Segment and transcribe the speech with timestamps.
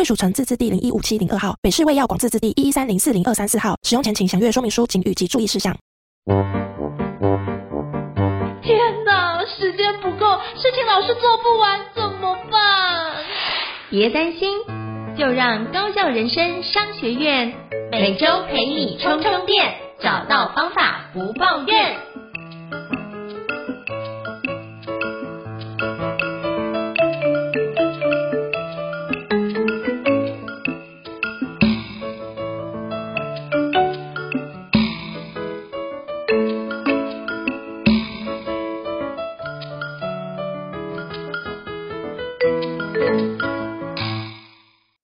[0.00, 3.76] 贵属城自治地零一五七零二号，北市卫药广自治地一一三零四零二三四号。
[3.82, 5.76] 使用前请详阅说明书、警语及注意事项。
[8.62, 13.12] 天哪，时间不够，事情老是做不完，怎么办？
[13.90, 14.48] 别担心，
[15.18, 17.52] 就让高校人生商学院
[17.90, 21.98] 每周陪你充充电，找到方法不抱怨。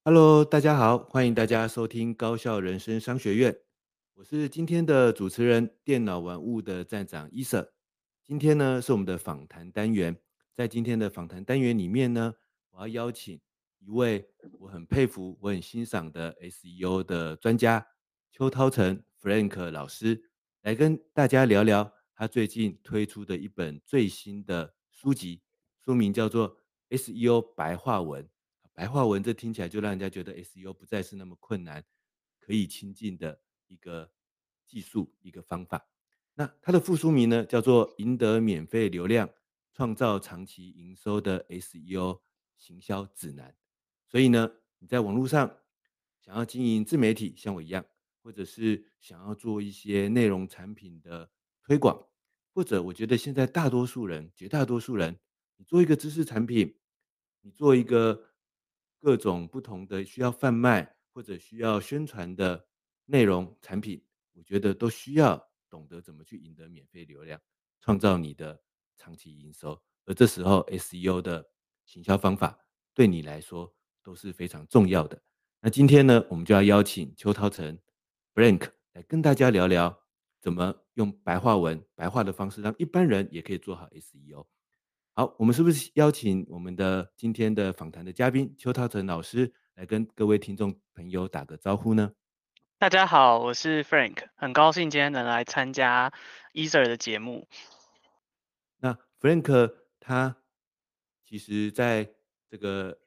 [0.09, 3.59] Hello，大家好，欢迎大家收听高效人生商学院。
[4.15, 7.73] 我是今天的主持人，电脑玩物的站长伊瑟。
[8.23, 10.17] 今天呢是我们的访谈单元，
[10.55, 12.33] 在今天的访谈单元里面呢，
[12.71, 13.41] 我要邀请
[13.81, 14.25] 一位
[14.61, 17.85] 我很佩服、我很欣赏的 SEO 的专家
[18.31, 20.31] 邱涛成 Frank 老师，
[20.63, 25.43] 来跟大家聊聊他最近推出的一本最新的书籍，
[25.85, 26.57] 书名叫做
[26.97, 28.23] 《SEO 白话文》。
[28.77, 31.83] 白话文，这听起来就让人家觉得 SEO 不再是那么困难，
[32.39, 34.13] 可以亲近的一个
[34.67, 35.89] 技术、一个方法。
[36.35, 39.31] 那它的副书名呢，叫做《赢得免费流量，
[39.73, 42.21] 创造长期营收的 SEO
[42.59, 43.51] 行销指南》。
[44.07, 45.57] 所以呢，你在网络上
[46.21, 47.83] 想要经营自媒体，像我一样，
[48.23, 51.31] 或者是想要做一些内容产品的
[51.63, 52.07] 推广，
[52.53, 55.19] 或者我觉得现在大多数人、绝大多数人，
[55.57, 56.77] 你做一个知识产品，
[57.41, 58.36] 你做一个。
[59.07, 62.67] 各种不同的需要贩卖或者需要宣传的
[63.05, 65.41] 内容产品，我觉得都需要
[65.71, 67.41] 懂得怎么去赢得免费流量，
[67.81, 68.61] 创造你的
[68.97, 69.81] 长期营收。
[70.07, 71.49] 而这时候，SEO 的
[71.85, 72.59] 行销方法
[72.95, 73.73] 对你来说
[74.03, 75.23] 都是非常重要的。
[75.61, 77.79] 那今天呢，我们就要邀请邱涛成
[78.35, 79.97] ，Brank 来跟大家聊聊，
[80.41, 84.49] 怎么用白话文、白话的方式，让一般人也可以做好 SEO。
[85.19, 92.13] 好，我们是不是邀请我们的今天的访谈的嘉宾邱涛成老师来跟各位听众朋友打个招呼呢？
[92.77, 96.13] 大家好，我是 Frank，很高兴今天能来参加
[96.53, 97.49] Easer 的节目。
[98.77, 100.37] 那 Frank 他
[101.25, 102.13] 其实在
[102.51, 102.99] 这个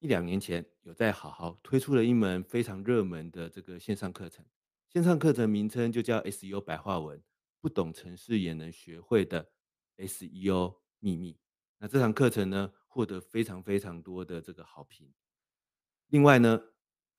[0.00, 4.44] 一两年前有在好好推出了一门非常热门的这个线上课程，
[4.90, 7.18] 线上课程名称就叫 SEO 白话文，
[7.62, 9.48] 不懂城市也能学会的
[9.96, 11.38] SEO 秘密。
[11.78, 15.12] 那这堂课程呢，获得非常非常多的这个好评。
[16.08, 16.62] 另外呢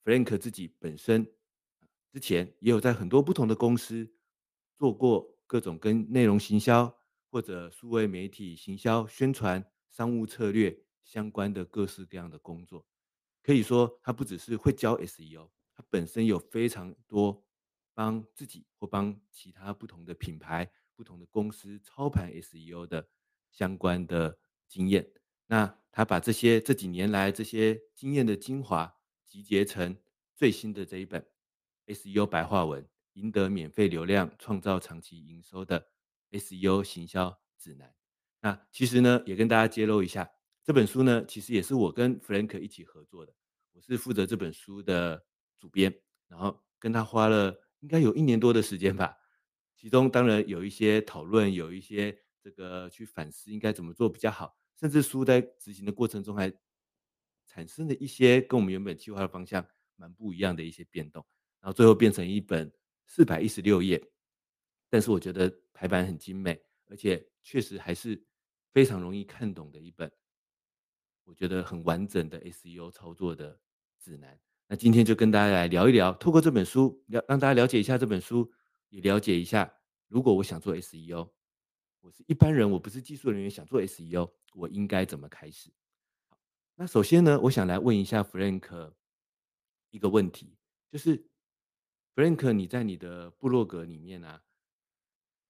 [0.04, 1.32] ，Frank 自己本身
[2.12, 4.12] 之前也有在很多不同的公司
[4.76, 6.98] 做过各种跟内容行销
[7.30, 12.84] 或者数位媒体行销、宣传、商务策略相关的各式各样的工作。
[13.44, 17.46] 可以说，他不只是会教 SEO，他本身有非常多
[17.94, 23.08] 帮自己或帮其他不同的品牌、不同的公司操盘 SEO 的
[23.52, 24.40] 相关的。
[24.68, 25.10] 经验，
[25.48, 28.94] 那他把这些这几年来这些经验的精华
[29.26, 29.98] 集结成
[30.36, 31.26] 最新的这一本
[31.88, 35.88] SEO 白话文，赢得免费流量，创造长期营收的
[36.32, 37.94] SEO 行销指南。
[38.42, 40.30] 那其实呢，也跟大家揭露一下，
[40.64, 43.34] 这本书呢，其实也是我跟 Frank 一起合作的，
[43.74, 45.26] 我是负责这本书的
[45.58, 45.98] 主编，
[46.28, 49.16] 然后跟他花了应该有一年多的时间吧，
[49.76, 52.20] 其中当然有一些讨论，有一些。
[52.48, 56.50] 这个去反思应该怎么做比较好，甚至书在执行的过程中还
[57.46, 59.68] 产生了一些跟我们原本计划的方向
[59.98, 61.26] 蛮不一样的一些变动，
[61.60, 62.72] 然后最后变成一本
[63.06, 64.02] 四百一十六页，
[64.90, 68.26] 但是我觉得排版很精美，而且确实还是
[68.72, 70.10] 非常容易看懂的一本，
[71.26, 73.60] 我觉得很完整的 SEO 操作的
[74.00, 74.40] 指南。
[74.70, 78.50] 那今天就跟大家来聊一聊，透过这本书，了让大家了解一下这本书，
[78.88, 79.70] 也了解一下
[80.08, 81.37] 如果我想做 SEO。
[82.02, 85.72] 我是一般人，我不是技术人员，想做 SEO，我应该怎么开始？
[86.76, 88.94] 那首先呢，我想来问一下 Frank
[89.90, 90.58] 一个问题，
[90.90, 91.28] 就是
[92.16, 94.44] Frank，你在你的部落格里面啊，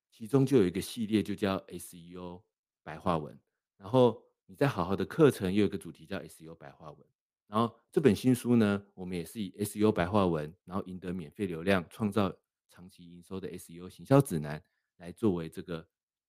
[0.09, 2.41] 其中就有一个系列，就叫 SEO
[2.81, 3.39] 白话文，
[3.77, 7.07] 然后你在好好的课程又有一个主题叫 SEO 白话文，
[7.47, 12.33] 然后这本新书呢，我们也是以 SEO 白话文，然后赢得免费流量，创造
[12.69, 14.63] 长期营收的 SEO 行销指南
[14.97, 15.85] 来作为这个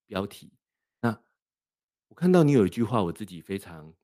[0.08, 0.50] 标题。
[1.00, 1.22] 那
[2.08, 3.94] 我看到你有一句话，我自己非常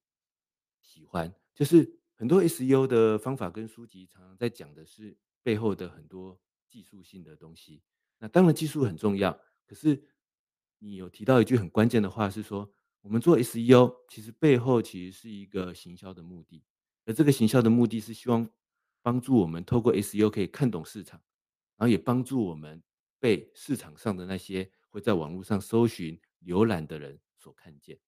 [0.80, 7.82] 喜欢，就是很多 SEO 的方法跟书籍常常在讲的是背后的很多技术性的东西。
[8.18, 9.36] 那当然技术很重要，
[9.66, 10.08] 可是
[10.78, 16.62] 你有提到一句很关键的话，是说我们做 SEO 其实背后其实是一个行销的目的。
[17.06, 18.48] 而这个行销的目的是希望
[19.02, 21.20] 帮助我们透过 SEO 可以看懂市场，
[21.76, 22.82] 然后也帮助我们
[23.18, 27.98] 被市场上的那些会在网络上搜寻、浏览的人所看见。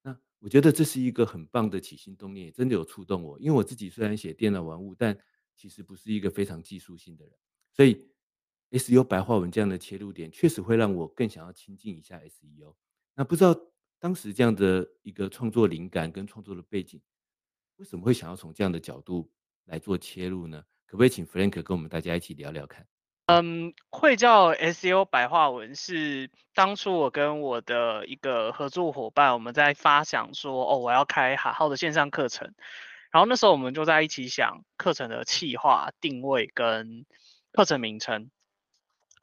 [0.00, 3.36] 那我觉得这是一个很棒的起心动念，也真的有触动我。
[3.40, 5.18] 因为我自己虽然写电脑玩物，但
[5.56, 7.34] 其实不是一个非常技术性的人，
[7.72, 8.08] 所以
[8.70, 12.76] SEO 白话文这样的切入点，确实会让我更想要亲近一下 SEO。
[13.16, 13.52] 那不知道
[13.98, 17.02] 当时这样的一个创作灵感跟创作的背景。
[17.74, 19.28] 为什么会想要从这样的角度
[19.64, 20.64] 来做切入呢？
[20.86, 22.86] 可不可以请 Frank 跟我们大家一起聊聊看？
[23.38, 32.52] 嗯，会叫 SEO 白话文是当初我跟我的一个合作伙伴，我们在发想说，哦，我要开好好的线上课程，
[33.12, 37.06] 然后那时候我们就在一起想课程的企划、定位跟
[37.52, 38.32] 课程名称。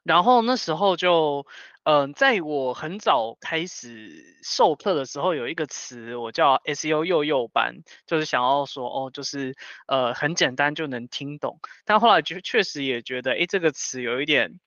[0.07, 1.45] 然后那时候就，
[1.83, 7.75] 嗯、在我很早开始授课的时候，有一个词我叫 SEO 幼幼班，
[8.05, 9.55] 就是想要说，哦，就是
[9.85, 11.59] 呃很简单就能听懂。
[11.85, 14.59] 但后来就确实也觉得，哎，这个词有一点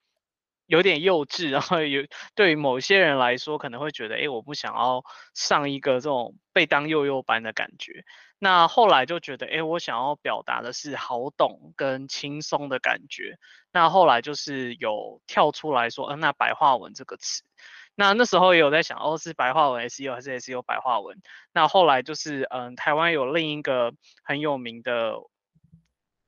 [0.70, 2.06] 有点幼稚，然后有
[2.36, 5.02] 对于某些人来说可能会觉得，诶，我不想要
[5.34, 8.04] 上一个这种被当幼幼班的感觉。
[8.38, 13.36] 那后来就觉得，哎，我想要表达的是好懂跟轻松的感觉。
[13.72, 17.42] 那后来就是有跳出来说，嗯、那白话文这个词。
[17.96, 21.20] 那那时候也有在想，哦，是白话文 SEO 还是 SEO 白话文？
[21.52, 25.16] 那后来就是，嗯、台湾有另一个很有名的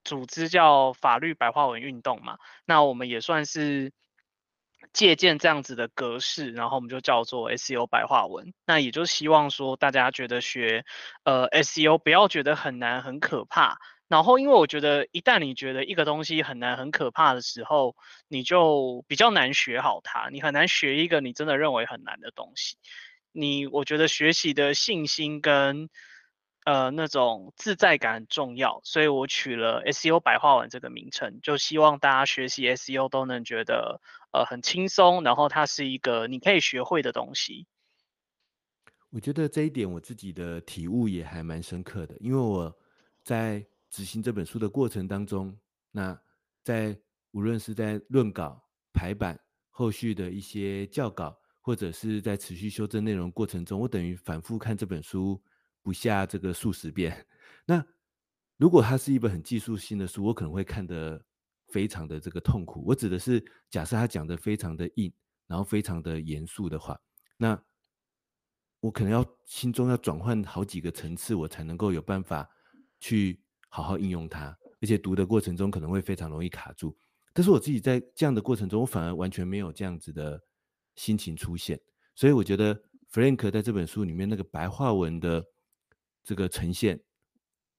[0.03, 2.39] 组织叫法律白话文运动嘛。
[2.65, 3.93] 那我们也算是。
[4.93, 8.53] 借鉴这样子的格式，然后我们就叫做 SEO 白话文。
[8.67, 10.85] 那也就希望说，大家觉得学
[11.25, 13.79] 呃 SEO 不要觉得很难很可怕。
[14.09, 17.97] 然后，因为我觉得一旦你觉得一个东西很难很可怕的时候，
[18.29, 20.29] 你就比较难学好它。
[20.31, 22.77] 你很难学一个你真的认为很难的东西。
[23.33, 25.89] 你我觉得学习的信心跟
[26.67, 34.03] 呃那种自在感很重要，所以我取了 SEO 白话文这个名称，就希望大家学习 SEO 都能觉得。
[34.33, 37.67] 呃，很轻松，然后它是一个你可以学会的东西。
[39.11, 42.75] 我觉得这一点我自己的体悟也还蛮深刻的，因为我
[43.23, 45.55] 在执行这本书的过程当中，
[45.91, 46.19] 那
[46.65, 46.99] 在
[47.33, 49.39] 无论是在论稿、排版、
[49.69, 55.39] 后续的一些校稿，或者是在持续修正内容过程中，我等于反复看这本书
[55.83, 57.27] 不下这个数十遍。
[57.67, 57.85] 那
[58.57, 61.23] 如果它是一本很技术性的书，我可能会看得。
[61.73, 65.11] 非常的这个痛苦，我指的是假设他讲的非常的硬，
[65.47, 67.01] 然后非常的严肃的话，
[67.39, 67.59] 那
[68.81, 72.47] 我可能要心中要转换好几个层次，我才能够有办法
[73.01, 73.41] 去
[73.71, 76.95] 好好应用它，而且读的过程中可能会非常容易卡住。
[77.33, 80.39] 但是我自己在这样的过程中，我反而完全没有这样子的
[80.97, 81.81] 心情出现，
[82.15, 82.79] 所以我觉得
[83.11, 85.43] Frank 在这本书里面那个白话文的
[86.23, 87.01] 这个呈现，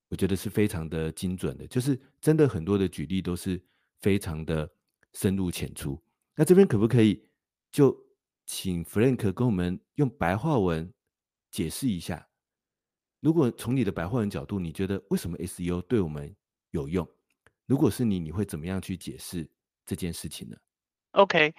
[0.08, 3.64] 我觉得是非常的精准的，就是真的很多的举例都是。
[4.04, 4.70] 非常的
[5.14, 5.98] 深入浅出，
[6.36, 7.26] 那这边可不可以
[7.72, 7.98] 就
[8.46, 10.94] 请 Frank 跟我们用白话文
[11.50, 12.28] 解释一下？
[13.22, 16.36] 如果从你的白话文角度，你觉得为什么 SEO 对我们
[16.72, 17.10] 有用？
[17.66, 19.50] 如果是你，你会怎么样去解释
[19.86, 20.58] 这件事情呢
[21.12, 21.56] ？OK，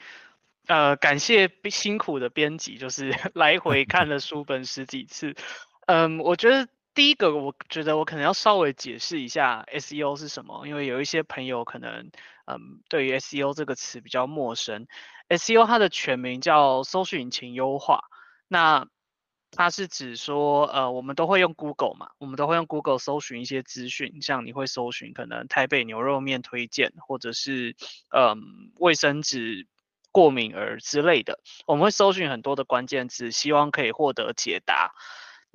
[0.66, 5.34] 呃，感谢辛苦的编辑，就是 来回看了书本十几次。
[5.86, 6.68] 嗯，我觉得。
[6.94, 12.10] 第一个，我觉得我可能要稍微解释一下 SEO 是什么，因为有一些朋友可能，
[12.46, 14.86] 嗯，对于 SEO 这个词比较陌生。
[15.28, 18.04] SEO 它的全名叫搜寻引擎优化，
[18.46, 18.86] 那
[19.50, 27.74] 它是指说，呃，我们都会用 Google 嘛，我们都会用 Google 搜寻一些资讯，像你会搜寻可能台北牛肉面推荐，或者是，
[28.10, 29.66] 嗯，卫生纸
[30.12, 34.92] 过敏儿之类的，我们会搜寻很多的关键字，希望可以获得解答。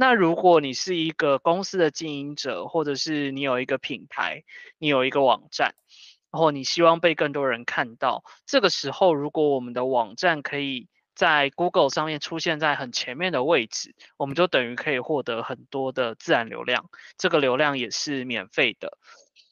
[0.01, 4.46] 那如果你是一个公司的经营者，或者是你有一个品牌，
[4.77, 5.75] 你有一个网站，
[6.32, 18.98] 然后你希望被更多人看到，这个时候如果我们的网站可以在 Google 上面出现在很前面的位置，我们就等于可以获得很多的自然流量，这个流量也是免费的。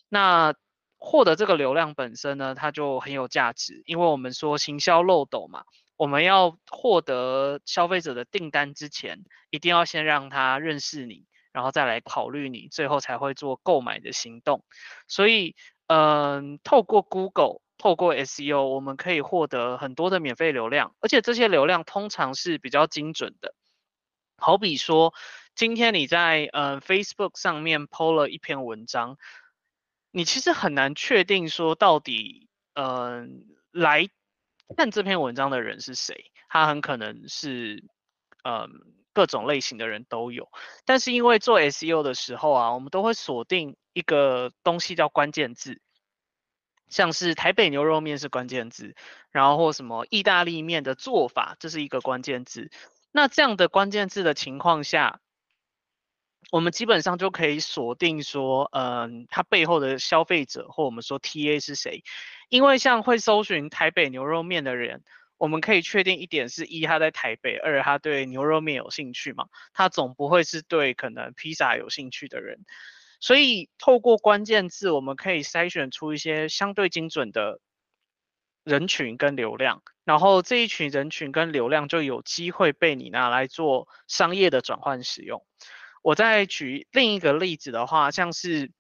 [0.08, 0.56] 那
[0.98, 5.66] 获得这个流量本身呢，它就很有价值，因为我们说行销漏斗嘛。
[5.98, 14.64] 我们要获得消费者的订单之前，一定要先让他认识你，然后再来考虑你最后才会做购买的行动。
[15.08, 15.56] 所以，
[15.88, 23.56] 嗯，透过 Google，透过 SEO，我们可以获得很多的免费流量，而且这些流量通常是比较精准的。
[24.38, 25.16] 好比说，
[25.56, 29.18] 今天你在呃 Facebook 上面 PO 了一篇文章，
[30.12, 33.28] 你其实很难确定说到底，嗯、呃，
[33.72, 34.10] 来
[34.76, 37.84] 看这篇文章的人是谁，他很可能是，
[38.44, 38.70] 嗯、
[39.14, 40.50] 各种类型的人都有。
[40.86, 45.82] 但是因为做 SEO 的时候啊，我们都会锁定一个东西叫关键字，
[46.90, 48.96] 像是台北牛肉面是关键字，
[49.32, 52.70] 然后或什么意大利面的做法，这是一个关键字。
[53.12, 55.20] 那这样的关键字的情况下，
[56.50, 62.04] 我们基本上就可以锁定说，嗯，它背后的消费者或我们说 TA 是谁？
[62.50, 65.04] 因为像会搜寻台北牛肉面的人，
[65.38, 69.48] 我们可以确定一点是：一，他在台北；二，他对牛肉面有兴趣嘛？
[69.74, 72.60] 他总不会是对可能披萨有兴趣的人。
[73.20, 77.60] 所以透过关键字，我们可以筛选出一些相对精准的
[78.64, 79.82] 人群跟流量。
[80.06, 85.46] 然后这一群人群跟流量就有机会被你拿来做商业的转换使用。
[86.08, 88.72] 我再举另一个例子的话，像是，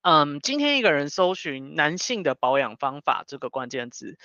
[0.00, 4.16] 嗯，今天一个人搜寻男性的保养方法这个关键字，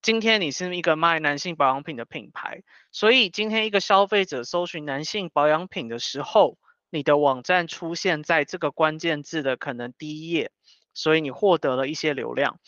[0.00, 6.56] 今天你是一个卖男性保养品的品牌，所以今天一个消费者搜寻男性保养品的时候，
[6.88, 10.52] 你的网站出现在这个关键字的可能第一页，
[10.94, 12.60] 所以你获得了一些流量。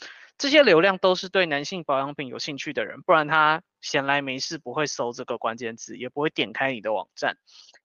[0.42, 7.36] 这些流量都是对男性保养品有兴趣的人，不然他闲来没事不会搜这个关键字，也不会点开你的网站。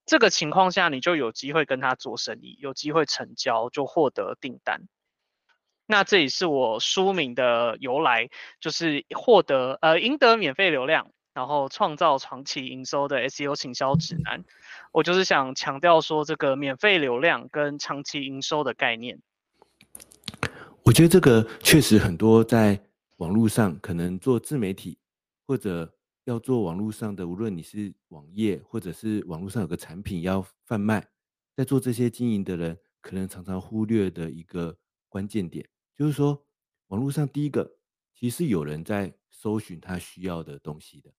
[0.08, 4.88] 这个情况下，你就有机会跟他做生意，有机会成交，就获得订单。
[5.86, 8.28] 那这也是我书名的由来，
[8.60, 14.44] 就是获得呃赢得免费流量，然后创造长期营收的 SEO 行销指南。
[14.92, 19.20] 我就是想强调说，这个免费流量跟长期营收的概念。
[20.88, 22.82] 我觉得这个确实很多，在
[23.17, 24.98] 网络上可能做自媒体，
[25.46, 31.06] 或者要做网络上的，无论你是网页，或者是网络上有个产品要贩卖，
[31.58, 34.77] 在做这些经营的人，可能常常忽略的一个
[35.10, 36.41] 关键点，就是说，
[36.88, 37.70] 网络上第一个，
[38.15, 41.13] 其实有人在搜寻他需要的东西的，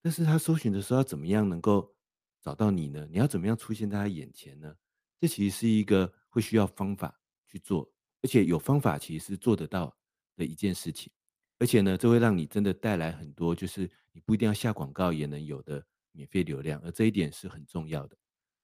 [0.00, 1.94] 但是他搜寻的时候要怎么样能够
[2.40, 3.06] 找到你呢？
[3.10, 4.74] 你要怎么样出现在他眼前呢？
[5.20, 7.92] 这其实是一个会需要方法去做。
[8.22, 9.96] 而且有方法，其实是做得到
[10.36, 11.10] 的一件事情。
[11.58, 18.16] 而且呢，这会让你真的带来很多，就是你不一定要下广告也能有的免费流量，而这一点是很重要的。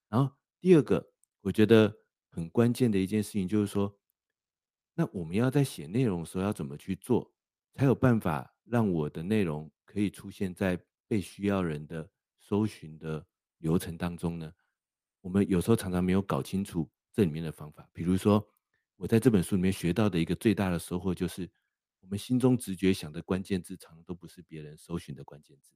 [0.08, 1.06] 然后第二个，
[1.42, 1.94] 我觉得
[2.30, 3.94] 很关键的一件事情就是说，
[4.94, 7.30] 那我们要在写内容的时候要怎么去做，
[7.75, 12.08] 才有办法让我的内容可以出现在被需要人的
[12.38, 13.26] 搜寻的
[13.58, 14.50] 流程当中呢？
[15.20, 18.46] 我们有时候常常没有搞清楚这里面的方法，比如说。
[18.96, 21.48] 我在这本书里面学到的一个最大的收获，就是
[22.00, 25.74] 我们心中直觉想的关键字，常都不是别人搜寻的关键字。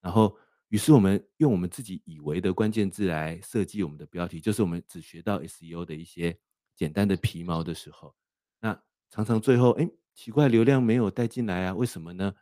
[0.00, 0.36] 然后，
[0.68, 6.38] 于是我们用我们自己以为的关键字来设计我们的标题，就是我们只学到 SEO 的一些
[6.76, 8.14] 简单的皮毛的时候，
[8.60, 11.74] 那常常最后，哎，奇怪，流量没有带进来啊？
[11.74, 12.34] 为什么呢？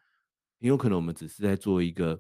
[0.59, 2.17] 很有可能我们只是在做一个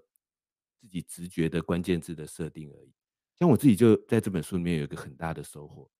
[0.78, 2.94] 自己直觉的关键字的设定而已。
[3.38, 5.90] 像我自己就在这本书里面有一个很大的收获。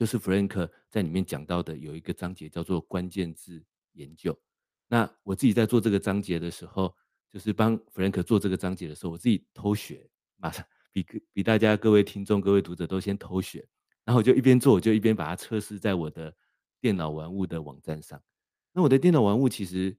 [0.00, 4.34] 就是 Frank 在里面讲到的有一个章节叫做关键字研究。
[4.88, 6.96] 那我自己在做这个章节的时候，
[7.28, 11.04] 就是帮 Frank 做这个章节的时候，我自己偷学，马上比
[11.34, 13.68] 比大家各位听众、各位读者都先偷学。
[14.02, 16.34] 然后我就一边做，我就一边把它测试在我的
[16.80, 18.18] 电脑玩物的网站上。
[18.72, 19.94] 那我的电脑玩物其实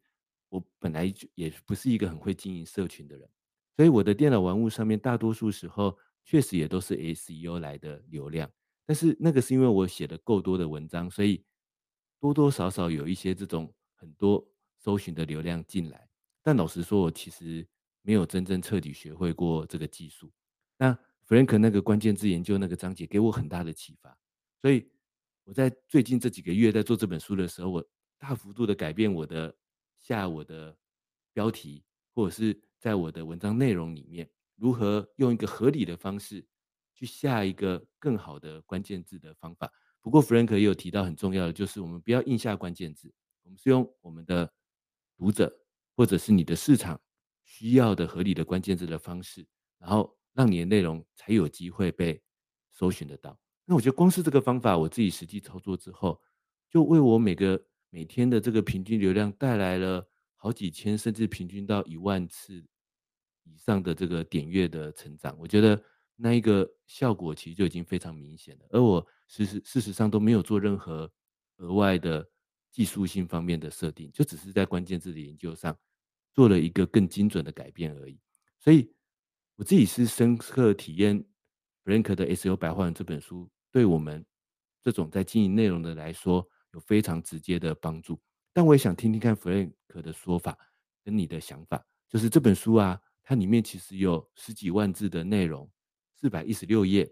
[0.50, 3.30] 我本来也不是一个很会经营社群的人，
[3.76, 8.52] 所以我的电脑玩物上面大多数时候确实也都是 SEO 来的流量。
[8.86, 11.44] 但是那个是因为我写了够多的文章，所以
[12.20, 14.46] 多多少少有一些这种很多
[14.78, 16.10] 搜寻的流量进来。
[16.42, 17.66] 但老实说，我其实
[18.02, 20.32] 没有真正彻底学会过这个技术。
[20.78, 20.98] 那
[21.28, 24.18] Frank 那个关键字研究那个章节给我很大的启发，
[24.60, 24.90] 所以
[25.44, 29.56] 我在最近这几个月在做这本书的时候，我大幅度的改变我的
[30.00, 30.76] 下我的
[31.32, 31.84] 标题，
[32.14, 36.46] 或者是在我的文章内容里面，如何用一个合理的方式。
[37.02, 39.72] 去下一个更好的关键字的方法。
[40.02, 44.54] 不过，Frank 也有提到很重要的，就是我们不要硬下关键字，我们是用我们的
[45.18, 45.52] 读者
[45.96, 47.02] 或者是你的市场
[47.44, 49.44] 需要的合理的关键字的方式，
[49.80, 52.22] 然后让你的内容才有机会被
[52.70, 53.36] 搜寻得到。
[53.66, 56.22] 那我觉得光是这个方法，我自己实际操作之后，
[56.70, 62.64] 就为我每个每天的这个平均流量带来了好几千，甚至平均到一万次
[63.42, 65.36] 以上的这个点阅的成长。
[65.40, 65.84] 我觉得。
[66.22, 68.66] 那一个效果其实就已经非常明显了。
[68.70, 71.12] 而我事实事实上都没有做任何
[71.58, 72.28] 额外的
[72.72, 75.76] 技术性方面的设定，就只是在关键字的研究上
[76.34, 78.20] 做了一个更精准的改变而已。
[78.60, 78.94] 所以
[79.56, 81.24] 我自己是深刻体验
[81.84, 84.24] Frank 的 SEO 白话文这本书，对我们
[84.84, 88.22] 这种在经营内容的来说有非常直接的帮助。
[88.54, 90.58] 但我也想听听看 Frank 的说法
[91.04, 95.70] 跟你的想法，就是这本书啊，它里面其实有十几万字的内容，
[96.22, 97.12] 四百一十六页，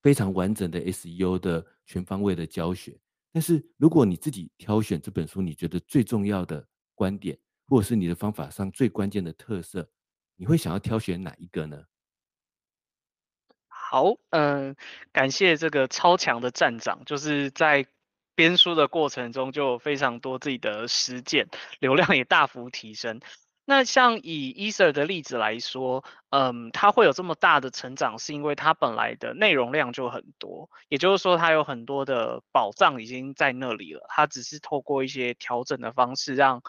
[0.00, 2.96] 非常完整的 SEO 的全方位的教学。
[3.32, 9.90] 但是如果你自己挑选这本书，你觉得最重要的观点，或者是你的方法上最关键的特色，
[10.36, 11.84] 你会想要挑选哪一个呢？
[13.66, 14.76] 好，嗯、
[15.12, 17.86] 感谢这个超强的站长，就是在。
[18.34, 21.46] 编书的过程中就有非常多自己的实践，
[21.80, 23.20] 流量也大幅提升。
[23.64, 36.60] 那像以 Ether 的例子来说，嗯，它会有这么大的成长，是因为它本来的内容量就很多，也就是说它有很多的宝藏已经在那里了，它只是透过一些调整的方式，让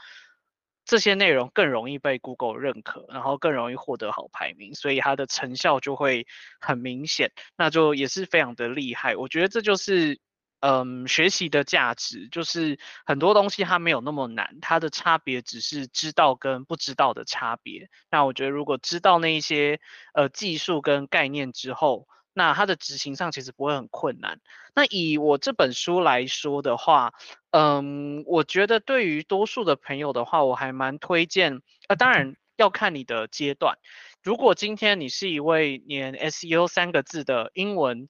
[0.86, 6.28] 这些内容更容易被 Google 认可，然后更容易获得好排名，所以它的成效就会
[6.60, 9.16] 很明显，那就也是非常的厉害。
[9.16, 10.20] 我觉得这就是。
[10.66, 17.90] 嗯，学习的价值就是很多东西它没有那么难，它的差别只是知道跟不知道的差别。
[18.10, 19.82] 那我觉得如果知道那一些
[20.14, 24.40] 呃技术跟概念之后，那它的执行上其实不会很困难。
[24.74, 27.12] 那以我这本书来说的话，
[27.52, 31.62] 嗯，我觉得对于多数的朋友的话，我还蛮推荐。
[31.90, 33.78] 呃，当然要看你的阶段。
[34.24, 38.08] 如果今天你是一位连 SEO 三个字的英文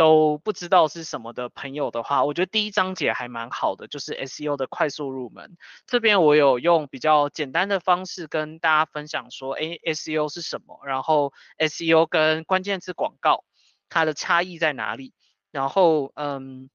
[0.00, 5.58] 都不知道是什么的朋友的话，我觉得第一章节还蛮好的，就是 SEO 的快速入门。
[5.86, 10.80] 这边我有用比较简单的方式跟大家分享说，哎，SEO 是什么？
[10.86, 13.44] 然后 SEO 跟关键字广告
[13.90, 15.12] 它的差异在哪里？
[15.50, 16.70] 然后，嗯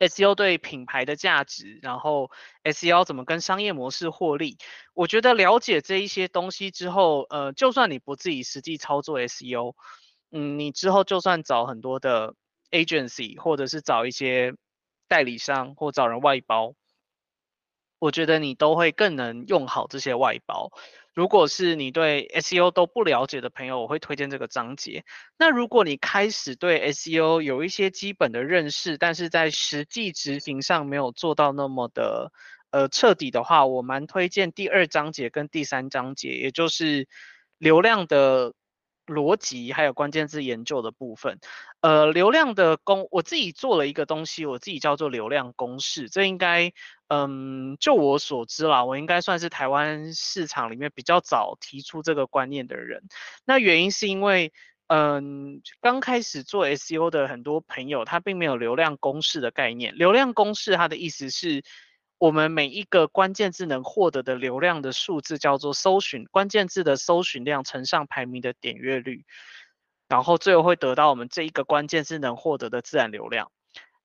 [0.00, 2.32] ，SEO 对品牌的价值，然后
[2.64, 4.58] SEO 怎么跟商业模式获利？
[4.94, 9.74] 我觉得了解这一些东西之后，呃，就算你不自己实际操作 SEO，
[10.32, 12.34] 嗯，你之后就算找很多的。
[12.70, 14.54] Agency 或者是找一些
[15.08, 16.74] 代理商或找人外包，
[17.98, 20.70] 我觉得你都会更能用好这些外包。
[21.14, 25.04] 如果是你对 SEO 都不了解的朋友，我会推荐这个章节。
[25.36, 32.32] 那如果你开始对 SEO 有一些基本的认识，但是在实际执行上没有做到那么的
[32.70, 37.08] 呃彻底的话，我蛮推荐第二章节跟第三章节，也就是
[37.58, 38.54] 流量的。
[39.08, 41.40] 逻辑还有关键字研究的部分，
[41.80, 46.08] 呃，流量的公，我自己做了一个东西，我自己叫做流量公式。
[46.08, 46.72] 这应该，
[47.08, 53.02] 嗯，就我所知啦，我应该算是台湾市场里面比较早提出这个观念的人。
[53.44, 54.52] 那原因是因为，
[54.86, 59.96] 嗯，刚开始做 SEO 的很多朋友，他并没有流量公式的概念。
[59.96, 61.62] 流量公式它的意思是。
[62.18, 69.24] 我们每一个关键字能获得的流量的数字叫做搜寻关键字的搜寻量乘上排名的点阅率，
[70.08, 73.52] 然后最后会得到我们这一个关键字能获得的自然流量。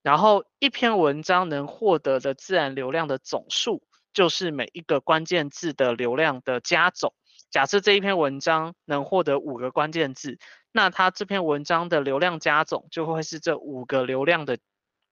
[0.04, 3.82] 然后一篇文章能获得的自然流量的总数，
[4.13, 7.15] 就是每一个关键字的流量的加总。
[7.49, 10.38] 假设这一篇文章能获得五个关键字，
[10.71, 14.60] 那它这篇文章的流量加总就会是这五个流量的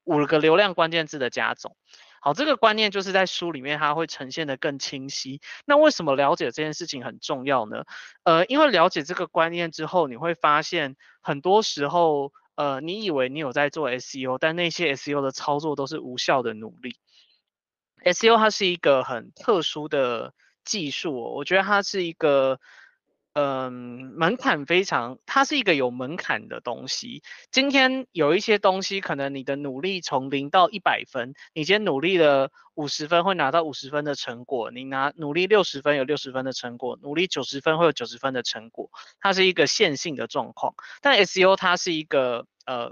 [0.03, 1.75] 五个流量关键字的加总。
[2.23, 5.41] 好，这个观念就是在书里面它会呈现得更清晰。
[5.65, 7.83] 那为什么了解这件事情很重要呢？
[8.23, 16.95] 呃，因为了解这个观念之后，你会发现很多时候，呃，你以为你有在做 SEO，但那些 SEO 的操作都是无效的努力。
[18.05, 22.59] SEO 它是一个很特殊的技术哦，我觉得它是一个。
[23.33, 23.71] 嗯，
[24.17, 27.23] 门槛非常，它是一个有门槛的东西。
[27.49, 38.89] 今天有一些东西，可能你的努力从零到一百分，你今天努力了五十分，会拿到五十分的成果；你拿努力六十分，有六十分的成果；努力九十分，会有九十分的成果。
[39.21, 40.73] 它是一个线性的状况。
[41.01, 42.91] 但 SEO 它是一个呃，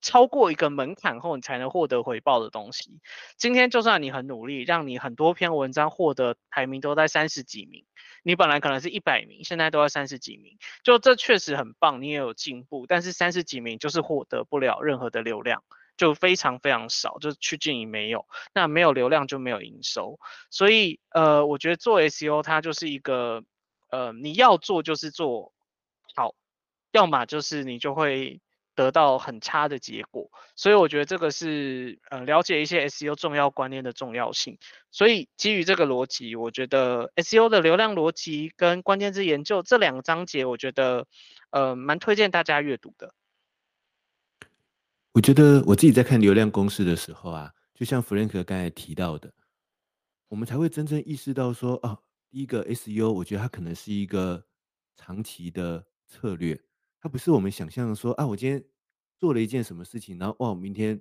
[0.00, 3.00] 超过一个门槛后，你才能获得回报的东西。
[3.36, 7.84] 今天就算你很努力，让你很多篇文章获得排名都在三十几名。
[8.22, 12.86] 你本来可能是一百名，现在都要三十几名，就这确实很棒，你也有进步。
[12.86, 15.64] 但是三十几名就是获得不了任何的流量，
[15.96, 18.26] 就非常非常少，就趋近于没有。
[18.54, 20.18] 那没有流量就没有营收，
[20.50, 23.42] 所以呃，我觉得做 SEO 它就是一个
[23.90, 25.52] 呃，你要做就是做
[26.14, 26.34] 好，
[26.92, 28.40] 要么就是你就会。
[28.78, 34.56] 得到很差的结果，所以我觉得这个是呃了解一些 SEO 重要观念的重要性。
[34.92, 41.08] 所以基于这个逻辑，我觉得 SEO 的流量逻辑跟关键字研究这两个章节，我觉得
[41.50, 43.12] 呃蛮推荐大家阅读的。
[45.10, 49.32] 我觉得我自己在看流量公式的时候啊，就像 Frank 刚才提到的，
[50.28, 51.98] 我们才会真正意识到说，哦，
[52.30, 54.44] 第一个 SEO，我觉得它可能是一个
[54.94, 56.60] 长期的策略，
[57.00, 58.64] 它不是我们想象的说啊，我今天
[59.18, 61.00] 做了一件什么事情，然后哇，明天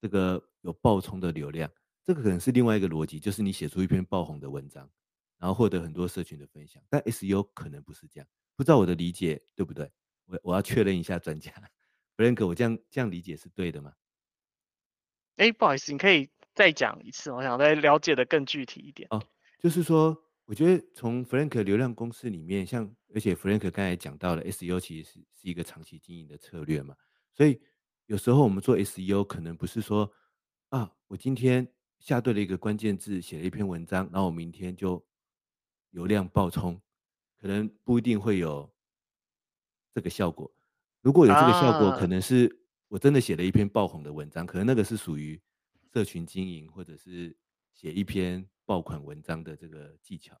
[0.00, 1.70] 这个有爆冲的流量，
[2.02, 4.88] 这个可能是另外一个逻辑，就是你写出一篇爆红的文章，
[5.38, 9.90] 然后获得很多社群的分享，但 SEO 可能不是这样，不知道我的理解对不对？
[10.26, 11.52] 我我要确认一下专家。
[12.16, 13.92] Frank，我这样这样理解是对的吗？
[15.36, 19.08] 哎，不好意思，你可以再讲一次，我想再了解的更具体一点。
[19.10, 19.20] 哦，
[19.58, 26.96] 就是说，我觉得从 Frank 流量公式里面，像而且 Frank 刚才讲到了 SEO 其实是是一个长期经营的策略嘛，
[27.32, 27.60] 所以
[28.06, 30.12] 有时候我们做 SEO 可能不是说
[30.70, 31.66] 啊，我今天
[32.00, 35.02] 下对了一个关键字，写了一篇文章，然后我明天就
[35.90, 36.82] 流量爆冲，
[37.38, 38.68] 可能不一定会有
[39.94, 40.52] 这个效果。
[41.00, 45.40] 如果有这个效果，可能是我真的写了一篇爆红的文章，可能那个是属于
[45.92, 47.36] 社群经营或者是
[47.72, 50.36] 写一篇爆款文章的这个技巧，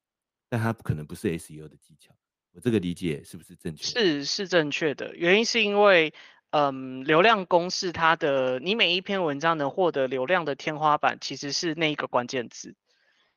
[0.48, 2.12] 但它可能不是 SEO 的技巧。
[2.54, 3.84] 我这个理解是不是正确？
[3.84, 6.14] 是是正确的，原因是因为，
[6.50, 12.74] 嗯，流量公式它的你每一篇文章能获得流量的天花板，其实是那一个关键字。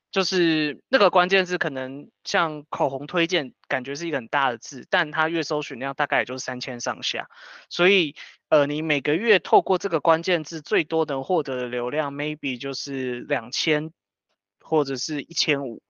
[0.10, 7.27] 就是那个关键字，可能像口红推荐，感觉是一个很大的字，但它月搜寻量大概也就是三千上下，
[7.69, 8.15] 所以
[8.47, 13.91] 呃，你每个月透过这个关键字，最多能获得的流量，maybe 就是两千
[14.62, 15.82] 或者是一千五，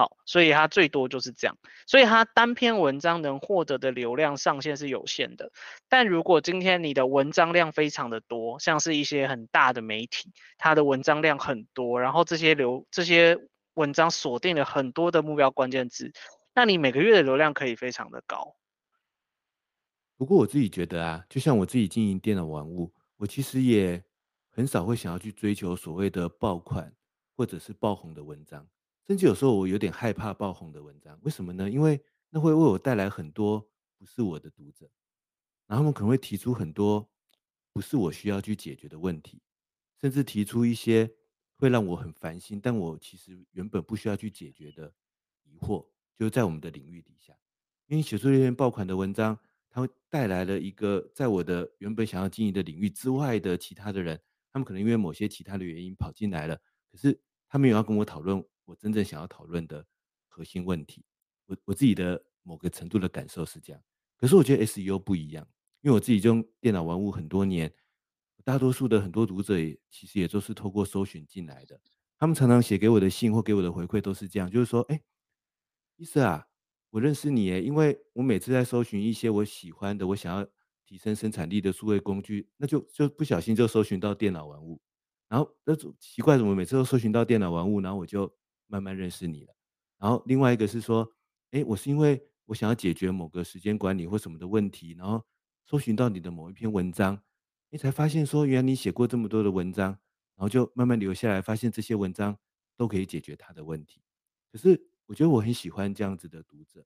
[0.00, 5.52] 好，所以它最多就是这样，所以它单篇文章能获得的流量上限是有限的，
[5.90, 13.38] 但如果今天你的文章量非常的多，像是一些很大的媒体，它的文章量很多，然后这些流这些。
[13.74, 16.12] 文章锁定了很多的目标关键字，
[16.52, 18.56] 那你每个月的流量可以非常的高。
[20.18, 24.02] 不过我自己觉得啊，就像我自己经营电脑玩物，我其实也
[24.50, 26.92] 很少会想要去追求所谓的爆款
[27.36, 28.66] 或者是爆红的文章，
[29.10, 31.18] 甚至有时候我有点害怕爆红的文章。
[31.22, 31.68] 为什么呢？
[31.68, 33.68] 因为那会为我带来很多
[33.98, 34.88] 不是我的读者，
[35.66, 37.10] 然后他们可能会提出很多
[37.72, 39.42] 不是我需要去解决的问题，
[40.00, 41.10] 甚至提出一些。
[41.56, 44.90] 会让我很烦心，但我其实原本不需要去解决的
[45.42, 47.36] 疑惑，就是在我们的领域底下。
[47.86, 54.18] 因为写出一篇爆款的文章，它会带来了一个在我的原本想要经营的领域之外的其他的人，
[54.50, 56.56] 他们可能因为某些其他的原因跑进来了，
[56.90, 59.84] 可是他们有要跟我讨论我真正想要讨论的
[60.28, 61.04] 核心问题。
[61.46, 63.82] 我我自己的某个程度的感受是这样，
[64.16, 65.46] 可是我觉得 SEO 不一样，
[65.80, 67.72] 因为我自己就用电脑玩物很多年。
[68.42, 71.78] 大多数的很多读者也其实也都是透过搜寻进来的，
[72.18, 75.02] 他们常常写给我的信或给我的回馈都是这样，就是说，哎，
[75.96, 76.46] 伊瑟啊，
[76.88, 80.46] 我认识你诶，因为我每次在搜寻一些我喜欢的、我想要
[80.86, 84.80] 提升生产力的数位工具，那就就不小心就搜寻到电脑玩物，
[85.28, 88.34] 然后那种奇怪，怎么每次都搜寻到电脑玩物，然后我就
[88.70, 89.54] 慢慢认识你了。
[89.98, 91.06] 然后另外一个是说，
[91.50, 95.22] 哎，我是因为我想要解决某个时间管理或什么的问题，然后
[95.66, 97.20] 搜寻到你的某一篇文章。
[97.68, 99.98] 你才发现说，原来你写过这么多的文章，然
[100.38, 102.36] 后就慢慢留下来，发现这些文章
[102.76, 104.02] 都可以解决他的问题。
[104.50, 106.84] 可是我觉得我很喜欢这样子的读者，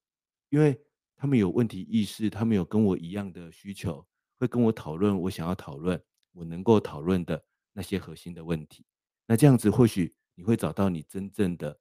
[0.51, 0.79] 因为
[1.17, 4.07] 他们有问题意识，他们有跟我一样的需求，
[4.39, 7.43] 会跟我讨论我想要讨论、我能够讨论的
[7.73, 8.85] 那些核心的问题。
[9.27, 11.79] 那这样子或许你会找到你真正的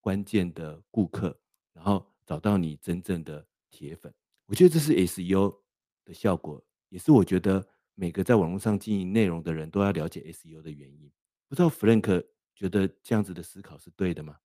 [0.00, 1.38] 关键的顾客，
[1.72, 4.12] 然后找到你真正的铁粉。
[4.46, 5.56] 我觉得这是 SEO
[6.04, 7.66] 的效果，也是我觉得。
[7.96, 11.12] 每个在网络上经营内容的人都要了解 SEO 的原因，
[11.46, 12.24] 不知道 Frank
[12.54, 14.38] 觉得这样子的思考是对的吗？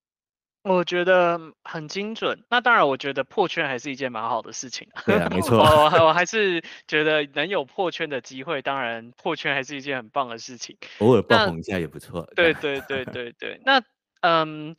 [0.65, 2.43] 我觉得很精准。
[2.49, 4.87] 那当然，我觉得破圈还是一件蛮好的事情。
[5.05, 5.59] 对啊，没 错。
[5.59, 10.75] 我我还是觉得能有破圈的机会，当然破圈还是一件很棒的事情。
[10.97, 12.27] 偶尔爆红一下也不错。
[12.35, 13.61] 对对对 对对。
[13.63, 13.81] 那
[14.21, 14.75] 嗯，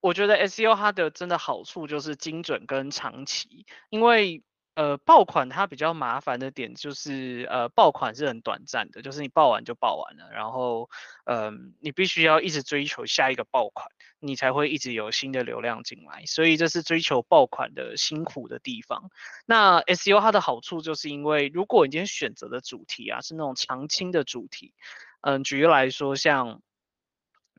[0.00, 4.42] 我觉得 SEO 它的真的好处就是精准跟长期，因为。
[4.74, 10.90] 呃，爆款它比较麻烦的点就是，呃，爆款是很短暂的，就是你爆完就爆完了，然后，
[11.24, 19.10] 嗯、你必须要一直追求下一个爆款，你才会一直有新的流量进来，所以这是追求爆款的辛苦的地方。
[19.46, 24.74] 那 SEO 它的好处就是因为，如果你今天选择的主题啊是那种常青的主题，
[25.20, 26.60] 嗯、举例来说像。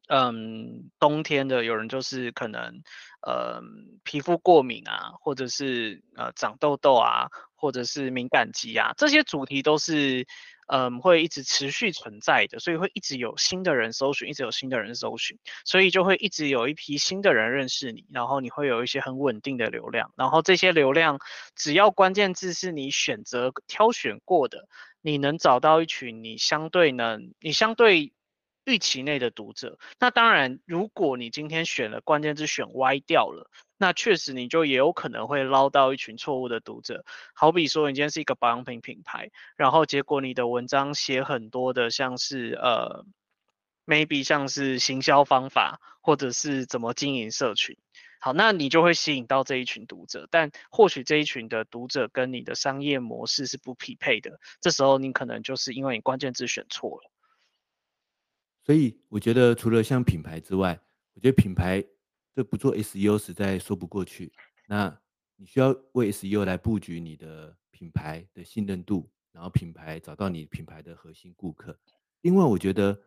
[0.08, 2.82] 嗯，冬天的有人就是可能，
[3.22, 3.62] 呃，
[4.04, 10.28] 皮肤过敏啊，或者是呃长痘痘啊，或者是敏感肌啊，这些主题都是
[10.68, 21.20] 嗯，会一直持续存在的，所以会一直有新的人搜寻，一直有新的人搜寻，所以就会一直有一批新的人认识你，然后你会有一些很稳定的流量，然后这些流量
[21.56, 24.68] 只要关键字是你选择挑选过的，
[25.02, 28.12] 你能找到一群你相对能，你相对。
[28.66, 37.06] 预期内的读者，那当然，如果你今天选了关键字选歪掉了，那确实你就也有可能会捞到一群错误的读者。
[37.36, 43.06] 好比说，你今天是一个保养品品牌，然后结果你的文章写很多的像是呃
[43.86, 47.78] ，maybe 像是行销方法，或者是怎么经营社群，
[48.20, 57.12] 好，那你就会吸引到这一群读者，但或许这一群的读者跟你的商业模式是不匹配的，这时候你可能就是因为你关键字选错了。
[58.66, 60.80] 所以我觉得，除了像品牌之外，
[61.14, 61.86] 我觉得品牌
[62.34, 64.34] 这不做 SEO 实在说不过去。
[64.68, 65.00] 那
[65.36, 71.80] 你需要为 SEO 来布局你的品牌的信任度，然后品牌找到你品牌的核心顾客。
[72.22, 73.00] 另外，我觉得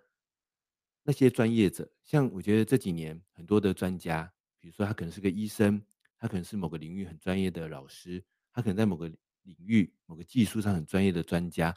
[1.03, 5.83] 那些专业者，像我觉得这几年很多的专家，比如说他可能是个医生，
[6.21, 9.09] 他可能是某个领域很专业的老师，他可能在某个
[9.43, 11.77] 领域、某个技术上很专业的专家。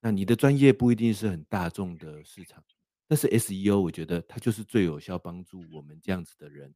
[0.00, 2.62] 那你的专业不一定是很大众的市场。
[3.08, 6.72] 但是 SEO 我觉得它就是最有效帮助我们这样子的人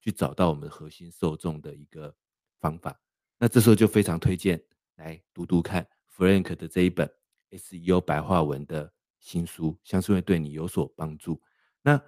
[0.00, 2.16] 去找到我们核心受众的一个
[2.58, 2.98] 方法。
[3.38, 4.58] 那这时候就非常推荐
[4.94, 7.06] 来读读看 Frank 的这一本
[7.50, 11.38] SEO 白话文的新书，相信会对你有所帮助。
[11.82, 12.02] 那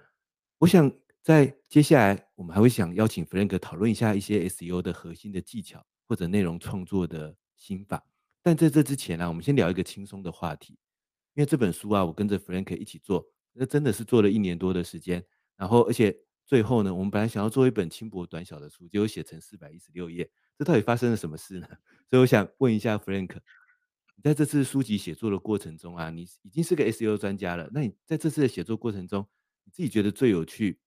[0.57, 8.03] 我想在接下来我们还会想邀请 Frank 讨论一下一些 SEO 的核心的技巧或者内容创作的心法。
[8.41, 10.79] 但在这之前呢、我们先聊一个轻松的话题，
[11.35, 13.29] 因为这本书啊，我跟着 Frank 一起做。
[13.59, 15.23] 那真的是做了一年多的时间，
[15.55, 16.15] 然后而且
[16.45, 21.67] 最后呢，我们本来想要做一本轻薄短小的书，结果写成四百一十六页，这到底发生了什么事呢？
[22.09, 23.35] 所以我想问一下 Frank，
[24.15, 29.27] 你在这次书籍写作的过程中啊，你已经是个 SEO 专家了，那你在这次的写作过程中，
[29.63, 30.79] 你自己觉得最有趣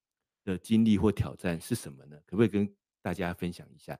[0.44, 2.16] 的经历或挑战是什么呢？
[2.26, 3.98] 可不可以跟大家分享一下？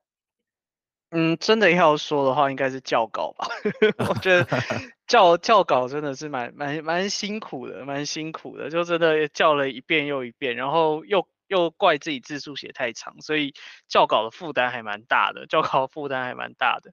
[1.10, 3.48] 嗯，真的要说的话，应该是校稿吧。
[4.08, 4.46] 我觉得
[5.08, 13.52] 校校稿真的是蛮蛮蛮辛苦的，蛮辛苦的，就真的校了一遍又一遍，然后又又怪自己字数写太长，所以
[13.88, 16.92] 校稿的负担还蛮大的，校稿负担还蛮大的。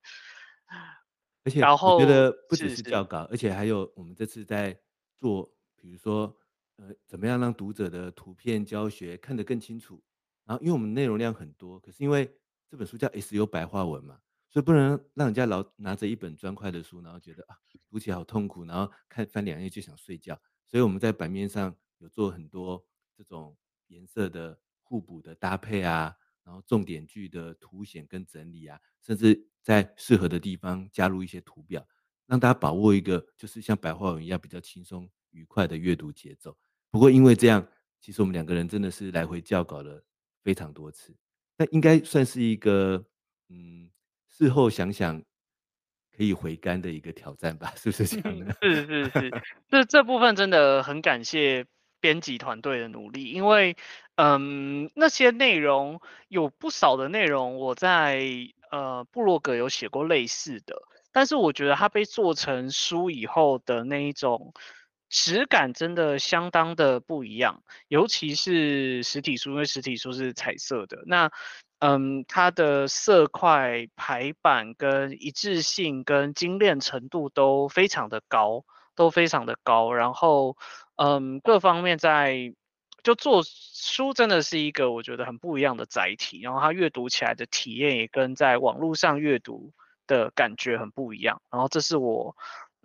[1.45, 4.75] 而且我觉得不只是校稿，而且还有我们这次在
[5.15, 5.47] 做，
[5.79, 6.35] 比如说
[6.77, 10.03] 呃，怎么样让读者的图片教学看得更清楚。
[10.45, 12.29] 然后因为我们内容量很多，可是因为
[12.69, 17.57] 这本书叫 S U 白话文嘛，所以不能让人家老拿着一本砖块的书，然后觉得啊
[17.89, 20.39] 读起来好痛苦，然后看翻两页就想睡觉。
[20.65, 31.87] 所以我们在版面上有做很多这种颜色的互补的搭配啊，然后重点句的凸显跟整理啊，甚至在适合的地方加入一些图表，
[32.25, 36.57] 让大家把握一个就是像白话文一样比较轻松愉快的阅读节奏。
[36.91, 37.65] 不过因为这样，
[38.01, 40.03] 其实我们两个人真的是来回校稿了
[40.41, 41.15] 非常多次。
[41.57, 43.03] 那应该算是一个，
[43.49, 43.89] 嗯，
[44.27, 45.19] 事后想想
[46.15, 48.55] 可以回甘的一个挑战吧， 是不是这样的？
[48.61, 49.31] 是是是，
[49.67, 51.65] 这这部分真的很感谢
[51.99, 53.75] 编辑团队的努力，因为，
[54.15, 58.23] 嗯，那些内容有不少的内容我在
[58.71, 64.53] 呃部落格有写过类似的，但是我觉得它被做成书以后的那一种。
[65.09, 71.03] 质感真的相当的不一样，尤其是实体书，因为实体书是彩色的。
[71.05, 71.31] 那，
[71.79, 78.65] 嗯，它的色块排版跟一致性跟精炼程度都非常的高，
[78.95, 79.93] 都非常的高。
[79.93, 80.57] 然后，
[80.97, 82.53] 嗯，各方面在
[83.01, 89.71] 就做书真的是一个我觉得很不一样的载体，然后它阅读起来的体验也跟在网络上阅读
[90.05, 91.41] 的感觉很不一样。
[91.49, 92.35] 然后这是我。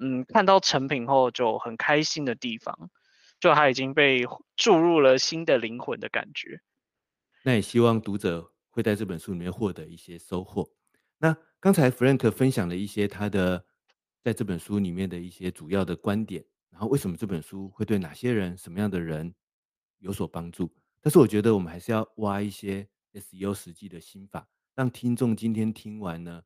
[0.05, 2.91] 嗯，看到成品后就很开心的地方，
[3.39, 6.61] 就它已经被注入了新的灵魂的感觉。
[7.45, 10.69] 那也希望读者会在这本书里面获得一些收获。
[11.19, 13.65] 那刚才 Frank 分享了一些他的
[14.25, 19.33] 在这本书里面的一些主要的观点，然后为什么这本书会对哪些人、什么样的人
[19.99, 20.69] 有所帮助？
[21.01, 26.43] 但是我觉得我们还是要挖一些 SEO 实际的心法，让听众今天听完呢，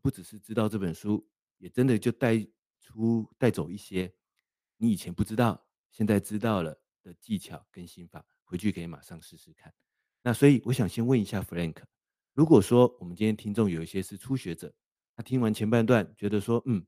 [0.00, 2.46] 不只是知道这本书，也真的就带。
[2.90, 4.12] 出带走一些
[4.78, 9.72] 你以前不知道，现在知道了的技巧跟心法，回去可以马上试试看。
[10.22, 11.76] 那所以我想先问一下 Frank，
[12.34, 14.74] 如果说我们今天听众有一些是初学者，
[15.14, 16.84] 他听完前半段觉得说，嗯，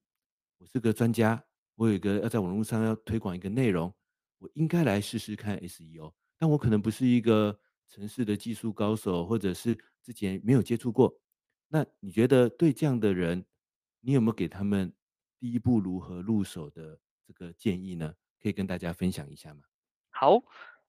[0.59, 1.43] 我是个专家，
[1.77, 3.95] 我有一个要在网络上要推广一个内容，
[4.39, 11.15] 我应该来试试看 SEO，但我可能不是一个城市的技术高手，或者是之前没有接触过。
[11.69, 13.45] 那你觉得对这样的人，
[14.01, 14.93] 你有没有给他们？
[15.43, 18.15] 第一步如何入手的这个建议呢？
[18.41, 19.63] 可以跟大家分享一下吗？
[20.11, 20.41] 好，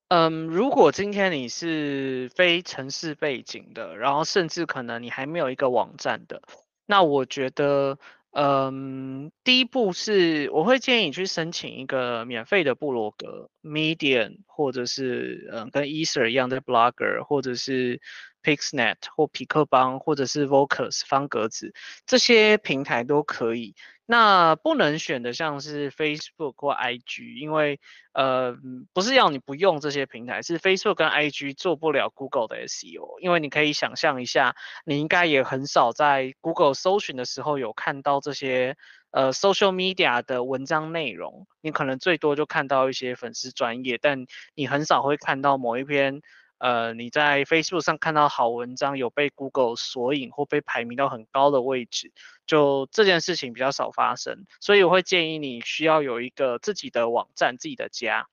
[0.09, 6.43] 嗯，如果今天你是非城市背景的，然后甚至可能你还没有一个网站的，
[6.85, 7.97] 那我觉得，
[8.33, 17.99] 嗯，第一步是我会建议你去申请一个免费的部落格，Medium 或者是嗯跟 Ether 一样的 Blogger，或者是
[18.43, 21.73] Pixnet 或痞客邦，或者是 Vocus 方格子，
[22.05, 23.73] 这些平台都可以。
[24.05, 27.79] 那不能选的像是 Facebook 或 IG，因为
[28.11, 28.57] 呃
[28.91, 38.75] 不是要你不用这些平台，是 Facebook 跟 IG 做不了 Google 的 SEO，因为你可以想象一下，你应该也很少在 Google 搜寻的时候有看到这些
[39.11, 46.21] 呃 social media 的文章内容，你可能最多就看到一些粉丝专业，但你很少会看到某一篇。
[46.63, 52.13] 呃，你在 Facebook 上看到好文章有被 Google 索引或被排名到很高的位置，
[52.45, 58.29] 就这件事情比较少发生，所以我会建议你需要有一个自己的网站、自己的家。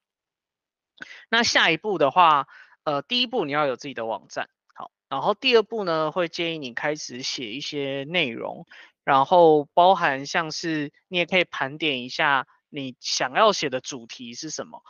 [1.28, 2.46] 那下一步的话，
[2.84, 8.64] 呃，第一步你要有自己的网站，好，然后第二步呢，会建议你开始写一些内容，
[9.02, 14.84] 然后包含像是你也可以盘点一下你想要写的主题是什么。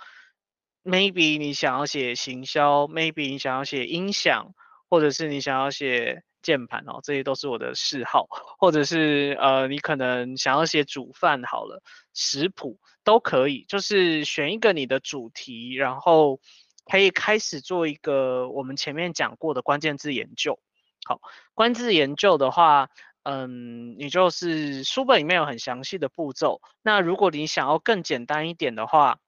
[0.82, 4.54] Maybe 你想要写行销，Maybe 你想要写音响，
[4.88, 8.26] 或者是你想要写键盘哦，这些都是我的嗜好。
[8.58, 11.82] 或者是呃，你可能想要写煮饭好了，
[12.14, 16.40] 食谱都可以，就是选一个你的主题，然后
[16.86, 20.58] 可以开始做一个我们前面讲过的关键字研究。
[21.04, 21.20] 好，
[21.52, 22.88] 关键字研究的话，
[23.22, 26.62] 嗯，你就是书本里面有很详细的步骤。
[26.80, 29.18] 那如果你想要更简单一点的话，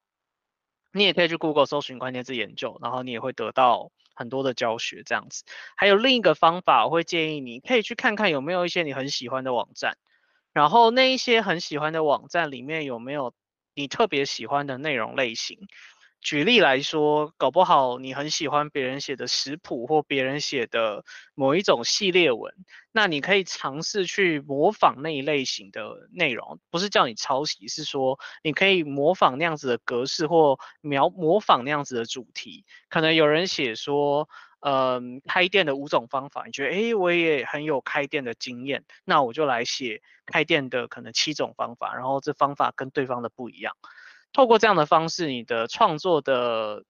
[0.93, 5.45] 你也可以去 Google 搜寻关键字研究，然后你也会得到很多的教学这样子。
[5.77, 9.97] 还有另一个方法，我会建议你可以去看看有没有一些你很喜欢的网站，
[10.53, 13.33] 然后那一些很喜欢的网站里面有没有
[13.75, 15.59] 你特别喜欢的内容类型。
[16.23, 21.05] 举例来说，搞不好你很喜欢别人写的食谱或别人写的
[21.35, 22.55] 某一种系列文，
[22.93, 32.65] 那你可以尝试去模仿那一类型的内容，不是叫你抄袭，是说你可以模仿那样子的格式或描模仿那样子的主题。
[32.89, 34.29] 可能有人写说，
[34.61, 43.75] 嗯，开店的五种方法，你觉得，诶，我也很有开店的经验，那我就来写开店的可能七种方法，然后这方法跟对方的不一样。
[44.33, 46.85] 透过这样的方式，你的创作的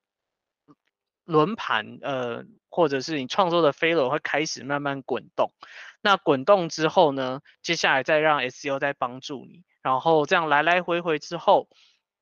[1.24, 5.52] 轮盘，呃，或者是你创作的飞轮会开始慢慢滚动。
[6.00, 11.68] 那滚动之后呢，接下来再让 SEO 再帮助你，然后这样来来回回之后，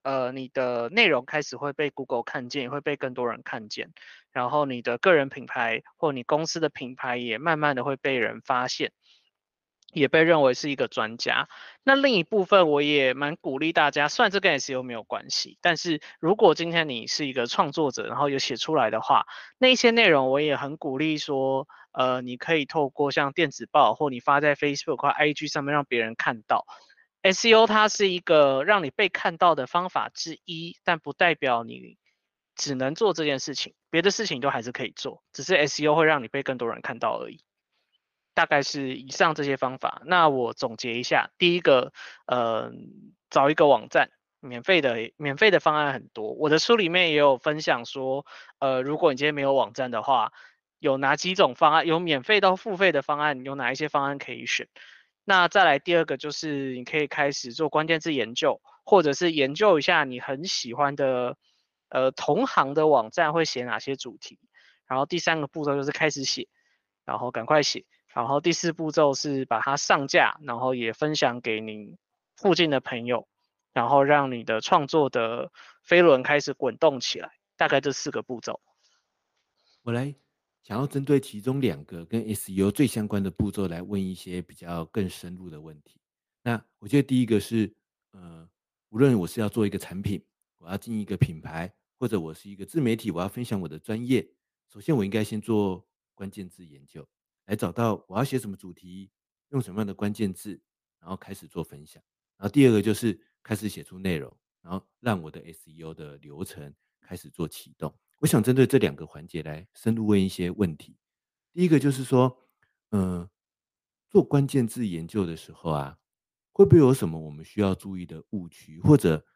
[0.03, 3.93] 呃，你的内容开始会被 Google 看见，也会被更多人看见，
[4.33, 8.93] 然后你的个人品牌或你公司的品牌也慢慢的会被人发现。
[9.93, 11.49] 也被认为是一个专家。
[11.83, 19.27] 那另一部分，我也蛮鼓励大家，虽然这跟 SEO 没有关系，但是如果今天你是一个创作者，然后有写出来的话，
[19.59, 26.67] 那一些内容我也很鼓励说，呃，你可以透过像电子报或你发在 Facebook 或 IG 上面让别人看到。
[27.23, 31.99] SEO 它是一个让你被看到的方法之一，但不代表你
[32.55, 37.43] 只能做这件事情，别的事情都还是可以做，只是 SEO 会让你被更多人看到而已。
[38.35, 40.03] 大概是以上这些方法。
[40.05, 41.93] 那我总结一下，第一个，
[42.27, 42.73] 呃，
[43.29, 46.33] 找一个网站，免费的，免费的方案很多。
[46.33, 48.27] 我的书里面也有分享说，
[48.59, 50.33] 呃，如果你今天没有网站的话，
[50.79, 54.69] 有哪几种方案，有免费到付费的方案，有哪一些方案可以选。
[55.25, 61.37] 那再来第二个就是，你可以开始做关键字研究，或者是研究一下你很喜欢的，
[61.91, 64.39] 呃，同行的网站会写哪些主题。
[64.87, 66.49] 然后第三个步骤就是开始写，
[67.05, 67.85] 然后赶快写。
[68.15, 71.97] 然后第四步骤是把它上架，然后也分享给你
[72.37, 73.29] 附近的朋友，
[73.73, 77.33] 然后让你的创作的飞轮开始滚动起来。
[77.57, 78.59] 大概这四个步骤。
[79.83, 80.15] 我来
[80.63, 86.01] 想要针对其中两个跟 SEO 最相关的步骤来问一些比较更深入的问题。
[86.43, 87.71] 那我觉得第一个是，
[88.13, 88.49] 呃，
[88.89, 90.25] 无论我是要做一个产品，
[90.57, 94.27] 我要进一个品牌，或者我是一个自媒体，我要分享我的专业，
[94.73, 97.07] 首先我应该先做关键字研究。
[97.51, 99.11] 来找到我要写什么主题，
[99.49, 100.61] 用什么样的关键字，
[101.01, 102.01] 然后开始做分享。
[102.37, 107.93] 然后第二个就是开始写出内容，然后让我的 SEO 的流程开始做启动。
[108.21, 110.97] 我想针对这两个环节来深入问一些问题。
[111.53, 112.39] 第一个就是说，
[112.93, 113.29] 嗯、
[114.09, 115.99] 做关键字研究的时候啊，
[116.53, 118.79] 会不会有什么我们需要注意的误区？
[118.79, 119.27] 或者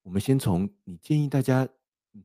[0.00, 1.68] 我们先从你建议大家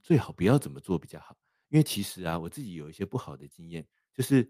[0.02, 1.38] 最好不要怎么做比较好？
[1.68, 4.50] 因为其实啊，我自己有一些不好的经验，就是。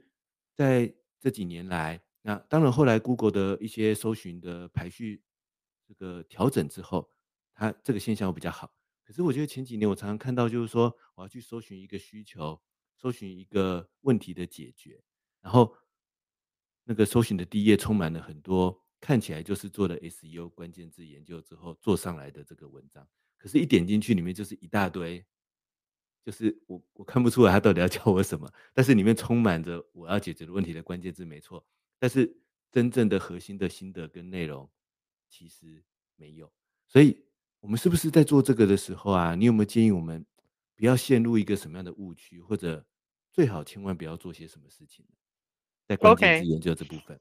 [0.55, 5.21] 在这几年来，那当然后来 Google 的一些搜寻的排序
[5.85, 7.09] 这个调整之后，
[7.53, 8.71] 它这个现象会比较好。
[9.03, 12.59] 可是我觉得前几年我常常看到，就是说我要去搜寻一个需求，
[12.95, 15.03] 搜寻一个问题的解决，
[15.41, 15.75] 然后
[16.83, 25.23] 那个搜寻的第一页充满了很多看起来就是做了 SEO 关键字研究之后做上来的这个文章，可是一点进去里面就是一大堆。
[26.23, 31.65] 就是我我看不出来他到底要教我什么，但是里面充满着我要解决的问题的关键字没错，
[31.97, 32.37] 但是
[32.71, 34.69] 真正的核心的心得跟内容
[35.27, 35.83] 其实
[36.15, 36.51] 没有，
[36.87, 37.25] 所以
[37.59, 39.33] 我们是不是在做这个的时候啊？
[39.33, 40.23] 你有没有建议我们
[40.75, 42.85] 不要陷入一个什么样的误区，或者
[43.31, 45.03] 最好千万不要做些什么事情？
[45.87, 47.17] 在关键字研究这部分。
[47.17, 47.19] Okay.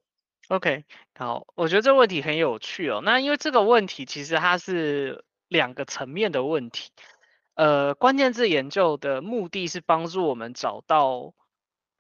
[0.48, 3.00] OK，好，我觉得这个问题很有趣哦。
[3.02, 6.90] 那因为这个问题其实它是两个层面的问题。
[7.54, 11.32] 呃，关键字研究的目的是帮助我们找到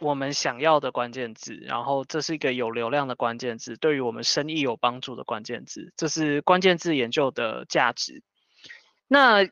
[0.00, 8.22] 我们想要的关键字，然后这是一个有流量的关键字，对于我们生意有帮助的关键字，这是关键字研究的价值。
[9.06, 9.44] 那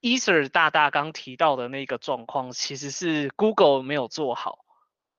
[0.00, 4.60] Ether 大大刚提到的那个状况，其实是 Google 没有做好，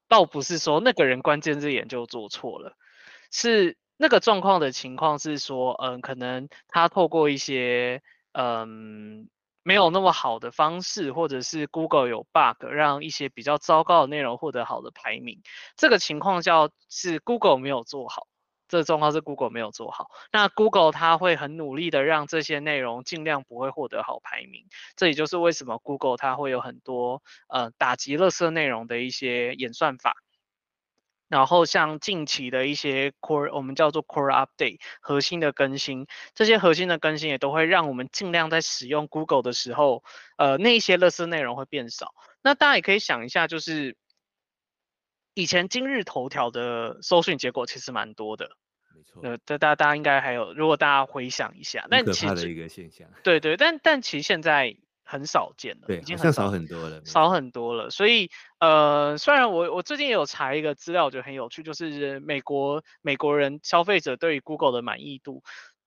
[0.07, 2.75] 倒不是说那个人关键字研究做错了，
[3.31, 8.01] 是那个状况的情况是说，嗯，可能他透过一些，
[8.33, 9.29] 嗯。
[9.63, 15.41] 没有那么好的方式，或者是 Google 有 bug，让一些比较糟糕的内容获得好的排名。
[15.77, 18.27] 这个情况叫是 Google 没有做好，
[18.67, 20.07] 这个状况是 Google 没有做好。
[20.31, 24.65] 那 Google 它会很努力的让这些内容尽量不会获得好排名。
[24.95, 30.15] 这也就是为什么 Google 它会有很多呃打击垃圾内容的一些演算法。
[31.31, 36.05] 然后像近期的一些 core，我们叫做 core update 核心的更新，
[36.35, 40.03] 这些核心的更新也都会让我们尽量在使用 Google 的时候，
[40.35, 42.13] 呃，那一些垃圾内容会变少。
[42.41, 43.95] 那大家也可以想一下，就是
[45.33, 48.57] 以前今日头条的搜寻结果其实蛮多的，
[48.93, 49.21] 没错。
[49.23, 53.07] 呃，大大大家应该还有，如果大家回想一下，那可怕的一个现象。
[53.23, 54.75] 对对，但但其实现在。
[55.11, 57.89] 很少见了，对，已经很少，少很多了，少很多了。
[57.89, 65.43] 所以，呃，虽然我我最近也有查一个资料，我觉得很有趣，就是美国美国人消费者对于 Google 的满意度，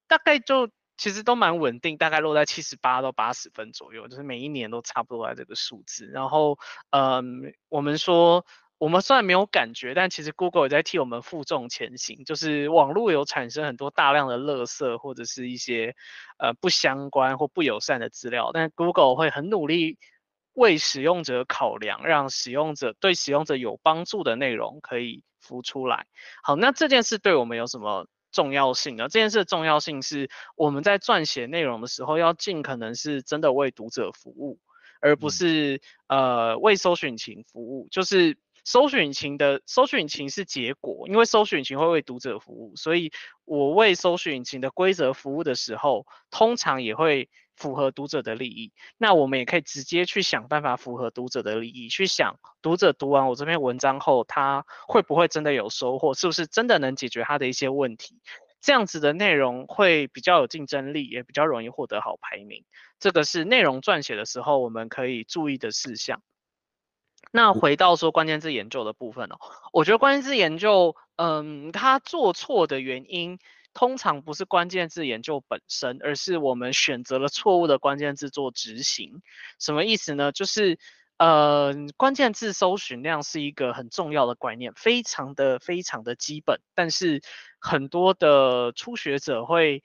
[0.07, 0.69] 大概就
[0.99, 6.07] 其实都蛮稳定，大概落在七十八到八十分左右，就是每一年都差不多在这个数字。
[6.07, 6.59] 然后，
[6.91, 8.45] 嗯、呃，我们说。
[8.77, 12.25] 我们虽然没有感觉，但其实 Google 也在替我们负重前行。
[12.25, 15.95] 就是网络有产生很多大量的垃圾，或者是一些
[16.39, 19.99] 呃不相关或不友善的资料，但 Google 会很努力
[20.53, 26.07] 为使用者考量，让使用者对使用者有帮助的内容可以浮出来。
[26.43, 29.05] 好，那这件事对我们有什么重要性呢？
[29.05, 34.59] 这件事的重要性是我们在撰写内容的时候，要尽可能是真的为读者服务，
[35.01, 38.37] 而不是、嗯、呃为搜寻情服务，就是。
[38.65, 43.13] 搜寻引擎的搜寻引擎是结果，因为搜寻引擎会为读者服务，所以
[43.45, 48.73] 我为搜寻引擎的规则服务的时候，通常也会符合读者的利益。
[48.97, 58.21] 那我们也可以直接去想办法符合读者的利益，去想读者读完我这篇文章后，他会不会真的有收获，是不是真的能解决他的一些问题？
[58.63, 62.65] 这样子的内容会比较有竞争力，也比较容易获得好排名。
[62.99, 66.23] 这个是内容撰写的时候我们可以注意的事项。
[67.37, 69.37] 那回到说关键字研究的部分哦，
[69.73, 73.41] 我觉得关键字研究，嗯，它做错的原因
[73.73, 79.21] 通常不是关键字研究本身，而是我们选择了错误的关键字做执行。
[79.59, 80.31] 什么意思呢？
[80.31, 80.79] 就是，
[81.19, 87.21] 呃，关键字搜寻量是一个很重要的观念，非常的非常的基本，但是
[87.59, 89.83] 很多的初学者会。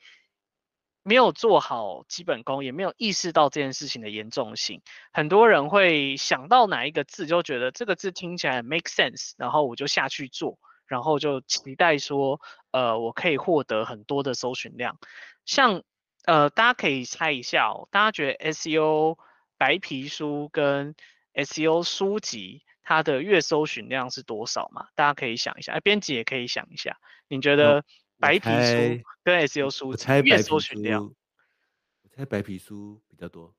[1.10, 4.84] 没有做好基本功，也没有意识到这件事情的严重性。
[5.12, 12.40] 很多人会想到哪一个字，就觉得这个字听起来 make sense，然后我就下去做，然后就期待说，
[12.70, 15.00] 呃，我可以获得很多的搜寻量。
[15.46, 15.82] 像，
[16.26, 19.18] 呃，大家可以猜一下哦，大家觉得 SEO
[19.58, 20.94] 白皮书跟
[21.34, 24.90] SEO 书籍它的月搜寻量是多少嘛？
[24.94, 27.84] 大家可以想一下，哎，编辑也可以想一下，你觉得？
[28.20, 29.92] 白皮书跟 SEO 书，
[30.24, 33.56] 月搜寻量，我猜白皮书比较多，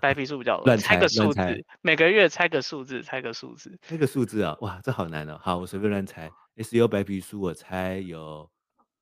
[0.00, 5.38] 白皮书比较多，乱猜，猜个数字，每个月猜个数字，猜个数字，猜个数字啊，哇，这好难哦。
[5.42, 8.50] 好，我随便乱猜，SEO 白皮书我猜有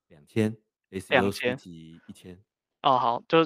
[0.09, 0.55] 两千
[0.91, 2.39] ，SEO 书籍一千。
[2.83, 3.45] 哦，好，就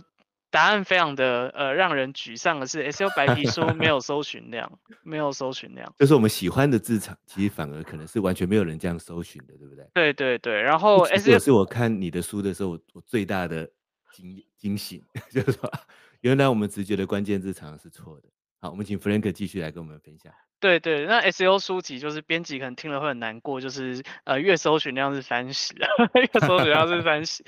[0.54, 9.89] 答案非常的呃让人沮丧的是，SEO 白皮书没有搜寻量，没有搜寻量，就是我们喜欢的字场，其实反而可能是完全没有人这样搜寻的，对不对？
[9.95, 13.68] 对对对，然后 SEO 是我看你的书的时候，我最大的
[14.14, 15.01] 惊惊醒，
[15.34, 15.72] 就是说
[16.22, 18.30] 原来我们直觉的关键字常常是错的。
[18.64, 20.32] 好，我们请 Frank 继续来跟我们分享。
[20.61, 25.74] 对对，那 SEO 书籍就是编辑可能听了会很难过，就是呃月搜寻量是三十，
[26.16, 27.43] 月搜寻量是三十，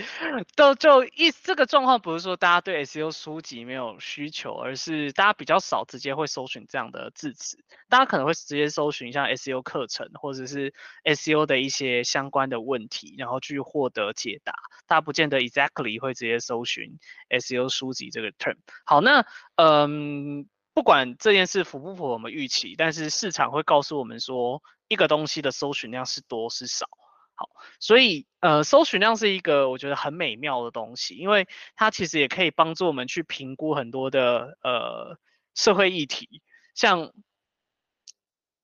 [0.58, 7.58] 都就一这个状况不是说大家对 SEO 书籍没有需求，而是大家比较少直接会搜寻这样的字词，
[7.88, 10.74] 大家可能会直接搜寻像 SEO 课程或者是
[11.06, 14.52] SEO 的一些相关的问题，然后去获得解答，
[14.86, 17.00] 大家不见得 exactly 会直接搜寻
[17.30, 18.58] SEO 书籍这个 term。
[18.84, 20.50] 好，那嗯。
[20.76, 26.86] 不管这件事符不符合我们预期，但是市场会告诉我们说，一个东西的搜寻量是多是少。
[27.34, 27.50] 好，
[27.80, 31.48] 所以呃，搜寻量是一个我觉得很美妙的东西，因为
[31.78, 35.18] 它其实也可以帮助我们去评估很多的呃
[35.54, 36.42] 社会议题，
[36.74, 37.14] 像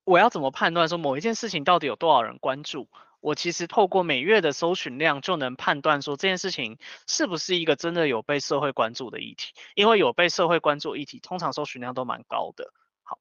[0.03, 2.89] 我要怎么判断说某一件事情到底有多少人关注。
[3.21, 12.73] 我其实透过每月的搜寻量就能判断说这件事情是不是一个真的有被社会关注的议题，因为有被社会关注议题，通常搜寻量都蛮高的。
[13.03, 13.19] 好，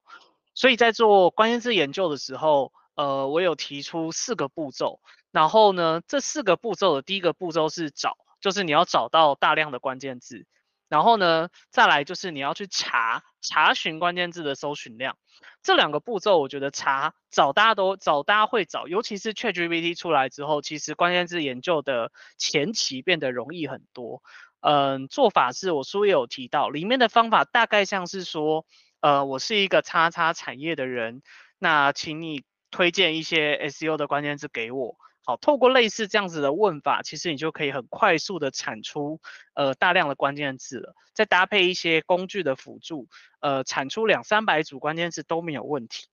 [0.55, 10.47] 所以在做关键字研究的时候，呃，我有提出四个步骤，然后呢，这四个步骤的第一个步骤是找，就是你要找到大量的关键字，
[10.89, 15.17] 然后呢，再来就是你要去查查询关键字的搜寻量。
[15.63, 24.23] 这两个步骤，我觉得查找大家都找，大家会找，尤其是 ChatGPT 出来之后，其实关键字研究的前期变得容易很多。
[24.61, 28.67] 嗯，做法是我书也有提到，里面的方法大概像是说，
[29.01, 31.23] 呃，我是一个叉叉产业的人，
[31.59, 34.97] 那请你推荐一些 SEO 的关键字给我。
[35.23, 39.21] 好，透过类似这样子的问法，其实你就可以很快速的产出
[39.55, 43.07] 呃大量的关键字了，再搭配一些工具的辅助，
[43.41, 46.07] 呃，产出两三百组关键字都没有问题。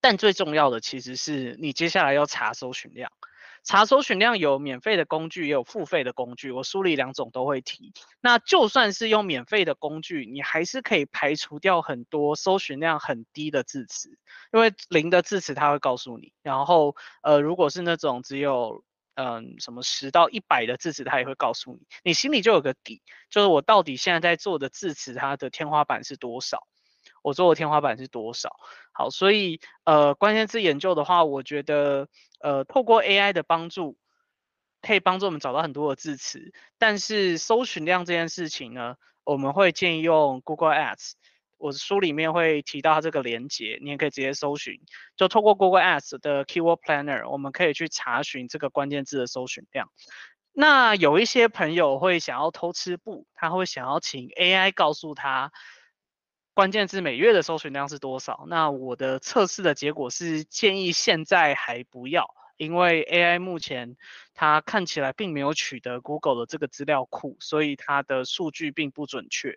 [0.00, 3.12] 但最重要的其实是你接下来要查搜寻量。
[3.62, 6.50] 查搜寻量有免费的工具，也有付费的工具。
[6.50, 7.92] 我书里两种都会提。
[8.20, 14.18] 那就算是用免费的工具，你还是可以排除掉很多搜寻量很低的字词，
[14.52, 16.32] 因为零的字词它会告诉你。
[16.42, 18.84] 然后，呃，如果是那种只有
[19.14, 21.80] 嗯、什么十到一百的字词，它也会告诉你。
[22.02, 26.66] 你心里就有个底，就是我到底现在在做的字词，它的天花板是多少？
[27.22, 28.56] 我做的天花板是多少？
[28.92, 32.08] 好，所以呃，关键字研究的话，我觉得
[32.40, 33.96] 呃，透过 AI 的帮助，
[34.82, 36.52] 可以帮助我们找到很多的字词。
[36.78, 41.12] 但是搜寻量这件事情呢，我们会建议用 Google Ads。
[41.58, 44.80] 我书里面会提到这个连接，你也可以直接搜寻。
[45.14, 49.90] 就透过 Google Ads 的 Keyword Planner，我们可以去查询这个关键字的搜寻量。
[50.52, 55.52] 那有一些朋友会想要偷吃布，他会想要请 AI 告诉他。
[56.60, 58.44] 关键字每月的搜寻量是多少？
[58.46, 63.96] 那我的测试的结果是建议现在还不要，因为 AI 目前
[64.34, 69.56] 它看起来并没有取得 Google 的这个资料库，所以它的数据并不准确。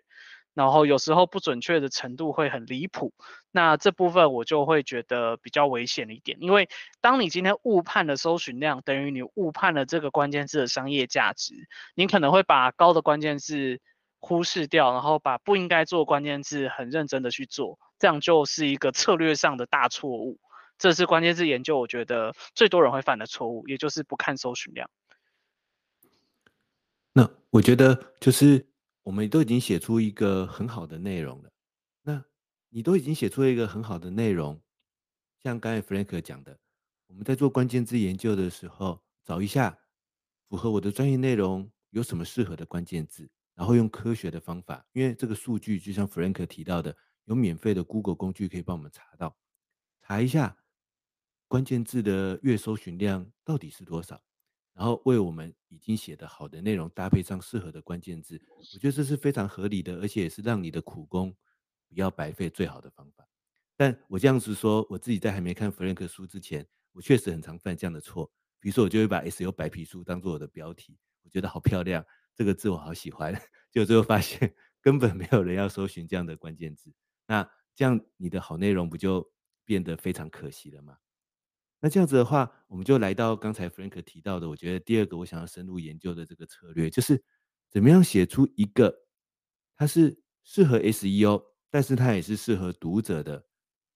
[0.54, 3.12] 然后有时候不准确的程度会很离谱，
[3.50, 6.70] 那这部分我就会觉得比较危险一点，因为
[7.02, 13.82] 当你今天误判了搜寻量，等于你误判了这个关键字的商业价值，你可能会把高的关键字。
[14.26, 20.40] 忽视掉，然后把不应该做关键字很认真的去做，这样就是一个策略上的大错误。
[20.78, 24.88] 这是关键字研究，我觉得最多人会犯的错误，也就是不看搜寻量。
[27.12, 28.66] 那我觉得就是
[29.02, 31.50] 我们都已经写出一个很好的内容了。
[32.02, 32.24] 那
[32.70, 34.58] 你都已经写出一个很好的内容，
[35.42, 36.58] 像刚才 Frank 讲的，
[37.08, 39.78] 我们在做关键字研究的时候，找一下
[40.48, 43.28] 符合我的专业内容有什么适合的关键字。
[43.54, 49.36] 然后用科学的方法，因为这个数据就像 Frank 提到的，有免费的 Google 工具可以帮我们查到，
[50.02, 50.56] 查一下
[51.46, 54.20] 关键字的月搜寻量到底是多少，
[54.72, 61.32] 然后为我们已经写的好的内容搭配上适合的关键字，我觉得这是非常合理的，而且也是让你的苦功
[61.88, 63.24] 不要白费最好的方法。
[63.76, 72.04] 但我这样子说，我自己在还没看 Frank 书之前，我确实很常犯这样的错，比如说我就会把 SEO 白皮书当做我的标题，我觉得好漂亮。
[72.36, 73.32] 这个字我好喜欢，
[73.70, 76.92] 就最后发现根本没有人要搜寻这样的关键字，
[77.26, 79.32] 那这样你的好内容不就
[79.64, 80.98] 变得非常可惜了吗？
[81.80, 87.22] 那这样子的话，我们就来到刚才 Frank 提到的，我觉得第二个我想要深入研究的这个策略，就是
[87.70, 88.94] 怎么样写出一个
[89.76, 93.46] 它是适合 SEO，但是它也是适合读者的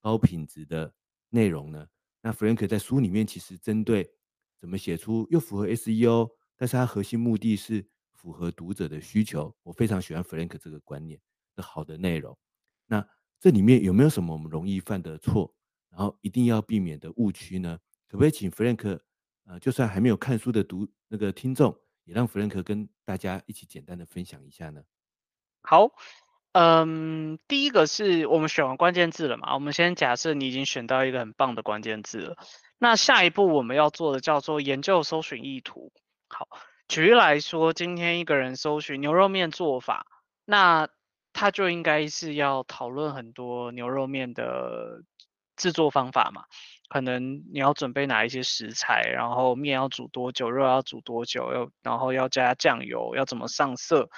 [0.01, 0.95] 高品质的
[1.31, 1.89] 内容呢？
[2.21, 4.13] 那 Frank 在书里面其实针对
[4.61, 7.89] 怎么写出又符合 SEO，但是它核心目的是。
[8.19, 11.19] 符合读者的需求，我非常喜欢 Frank 这个观念
[11.55, 12.37] 的好的内容。
[12.85, 13.09] 那
[13.41, 15.55] 这里面有没有什么我们容易犯的错，
[15.89, 17.79] 然后一定要避免的误区呢？
[18.09, 18.99] 可不可以请 Frank，
[19.47, 24.83] 呃，就算还没有看书的读那个听众，也让 Frank 跟大家一起简单的分享一下呢？
[25.63, 25.91] 好。
[26.53, 32.37] 嗯，第一个是我们选完关键字了嘛，我们先假设你已经选到一个很棒的关键字了，
[32.79, 35.93] 那下一步我们要做的叫做研究搜寻意图。
[36.27, 36.49] 好，
[36.89, 40.07] 举例来说，今天一个人搜寻牛肉面做法，
[40.47, 40.89] 那
[41.35, 45.03] 他就应该是要讨论很多牛肉面的
[45.55, 46.45] 制作方法嘛。
[46.89, 54.09] 可能你要准备哪一些食材，然后面要煮多久，肉要煮多久，要然后要加酱油，要怎么上色，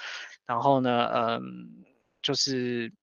[0.45, 1.41] 然后呢，嗯，
[2.21, 2.93] 就是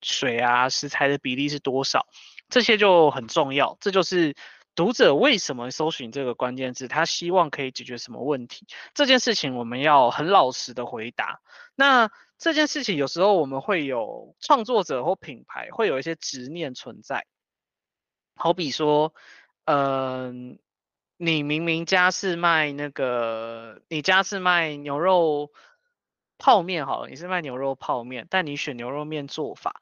[0.00, 2.06] 水啊，食材的比例是多少，
[2.48, 3.76] 这些就很重要。
[3.80, 4.36] 这就是
[4.78, 8.64] 读者为什么搜寻这个关键字，他希望可以解决什么问题，
[8.94, 11.40] 这件事情我们要很老实的回答。
[11.74, 17.26] 那这件事情有时候我们会有创作者或品牌会有一些执念存在。
[18.36, 19.12] 好比说，
[19.64, 20.60] 嗯、
[21.16, 25.50] 你明明家是卖那个，你家是卖牛肉
[26.38, 29.80] 泡面，好了，你是卖牛肉泡面，但你选牛肉面做法，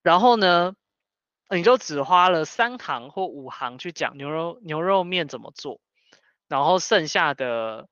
[0.00, 0.74] 然后呢，
[1.50, 5.80] 你就只花了三行或五行去讲牛肉牛肉面怎么做，
[6.48, 7.88] 然后剩下的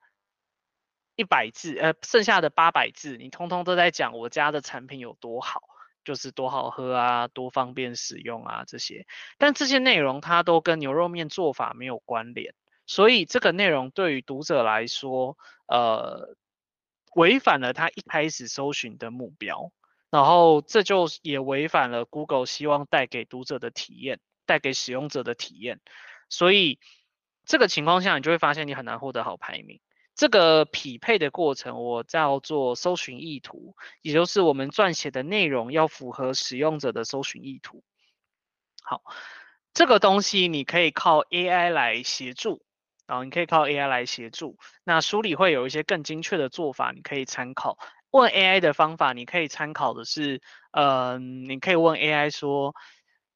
[1.14, 5.62] 一百字，呃，剩下的八百字，你通通都在讲我家的产品有多好。
[6.04, 12.54] 就是多好喝啊，多方便使用啊，这些，但这些内容它都跟牛肉面做法没有关联，
[12.86, 15.36] 所以这个内容对于读者来说，
[15.66, 16.36] 呃，
[17.16, 19.72] 违反了他一开始搜寻的目标，
[20.10, 25.80] 然后这就也违反了 Google 希望带给读者的体验，带给使用者的体验，
[26.28, 26.78] 所以
[27.44, 29.80] 这个情况下，你就会发现你很难获得好排名。
[30.14, 37.84] 这个匹配的过程，我叫做搜寻意图，也就是我们撰写的内容要符合使用者的搜寻意图。
[38.82, 39.02] 好，
[39.74, 42.62] 这个东西你可以靠 AI 来协助，
[43.06, 44.56] 然后你可以靠 AI 来协助。
[44.84, 47.76] 那书里会有一些更精确的做法，你可以参考。
[48.16, 50.40] 问 AI 的方法，你可以参考的是，
[50.72, 52.74] 呃，你可以问 AI 说，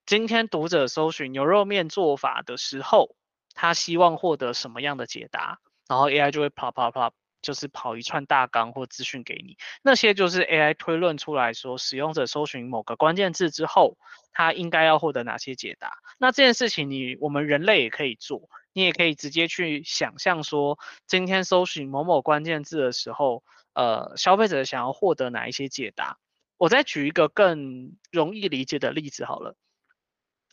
[0.07, 3.15] 今天读者搜寻牛肉面做法的时候，
[3.55, 5.59] 他希望获得什么样的解答？
[5.87, 7.13] 然后 AI 就会啪啪啪，
[7.43, 13.99] 就是跑一串大纲或资讯给你，那些就是 AI 推论出来说，使用者搜寻某个关键字之后，
[14.33, 15.93] 他应该要获得哪些解答。
[16.19, 23.43] 那这件事情你我们人类也可以做，你也可以直接去想象说，今天搜寻某某关键字的时候，
[23.75, 26.19] 呃，消费者想要获得哪一些解答。
[26.57, 29.57] 我再举一个更容易理解的例子好了，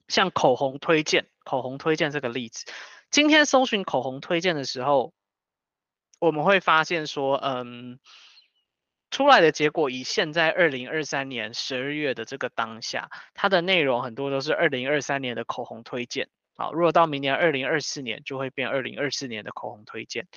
[0.08, 2.66] 像口红推荐，口红推荐这个例子，
[3.12, 5.14] 今天搜寻口红推荐的时候。
[6.20, 8.00] 我们会发现说，嗯，
[9.12, 16.28] 出来的结果以现在二零二三年十二月的这个当下，它的内容很多都是二零二三年的口红推荐。
[16.56, 20.28] 好，如果到明年二零二四年，就会变二零二四年的口红推荐。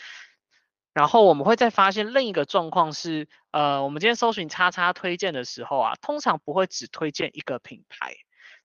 [1.00, 8.16] 然后我们会再发现另一个状况是，呃，我们今天搜寻叉叉推荐的时候啊，通常不会只推荐一个品牌，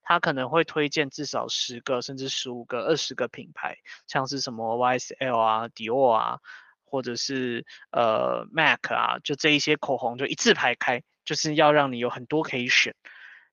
[0.03, 6.39] 它可能会推荐至少十个甚至十五个、二十个品牌，像是什么 YSL 啊、Dior 啊。
[6.87, 12.95] 或者是呃 MAC 啊，就这一些口红就一字排开，就是要让你有很多可以选。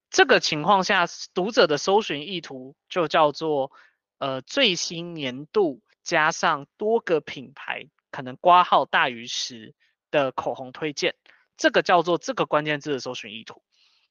[0.09, 3.71] 这个情况下，读者的搜寻意图就叫做
[4.19, 9.75] 呃最新年度加上多个品牌，可能括号大于十
[10.09, 11.15] 的口红推荐，
[11.57, 13.61] 这个叫做这个关键字的搜寻意图。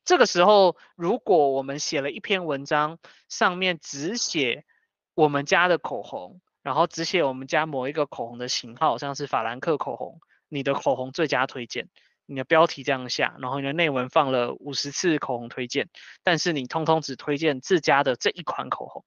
[0.05, 2.98] 这个时候，如果我们写了一篇文章，
[3.30, 4.66] 上面只写
[5.14, 6.42] 我们家的口红。
[6.64, 11.88] 然后只写我们家某一个口红的型号，像是法兰克口红，你的口红最佳推荐，
[12.24, 15.88] 你的标题这样下，然后你的内文放了五十次口红推荐，
[16.22, 19.05] 但是你通通只推荐自家的这一款口红，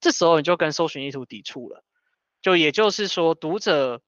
[0.00, 1.84] 这时候你就跟搜寻意图抵触了，
[2.42, 4.02] 就也就是说读者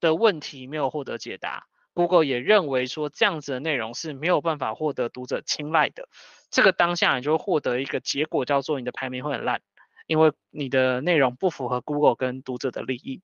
[0.00, 6.08] 的问题没有获得解答，Google 也认为说这样子的内容是没有办法获得读者青睐的，
[6.50, 9.60] 这个当下你就获得一个结果叫做你的排名会很烂。
[10.06, 13.20] 因为你的内容不符合 Google 跟读者的利益，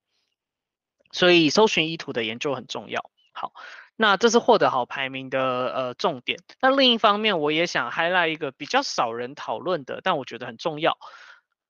[1.12, 3.10] 所以搜寻意图的研究很重要。
[3.32, 3.54] 好，
[3.96, 6.40] 那这是获得好排名的呃重点。
[6.60, 10.98] 那另一方面，我也想 highlight 一个比较少人讨论的，但我觉得很重要。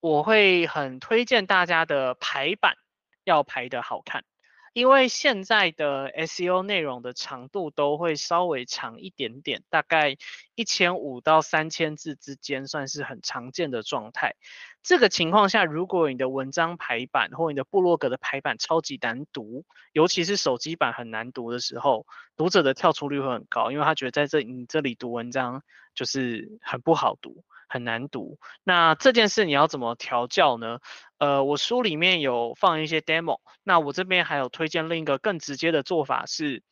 [0.00, 2.74] 我会很推荐大家的排版
[3.22, 4.24] 要排得好看。
[4.74, 10.16] 因为现在的 SEO 内容的长度都会稍微长一点点，大概
[10.56, 14.34] 一千五到三千字之间，算是很常见的状态。
[14.82, 22.04] 这个情况下，如果你的文章排版或你的部落格的排版超级难读，尤其是手机版很难读的时候，
[22.36, 25.62] 读者的跳出率会很高，因为他觉得在这你这里读文章
[25.94, 27.44] 就是很不好读。
[27.68, 30.78] 很难读，那这件事你要怎么调教呢？
[31.18, 36.62] 呃，我书里面有放一些 demo，那我这边还有推荐另一个更直接的做法是，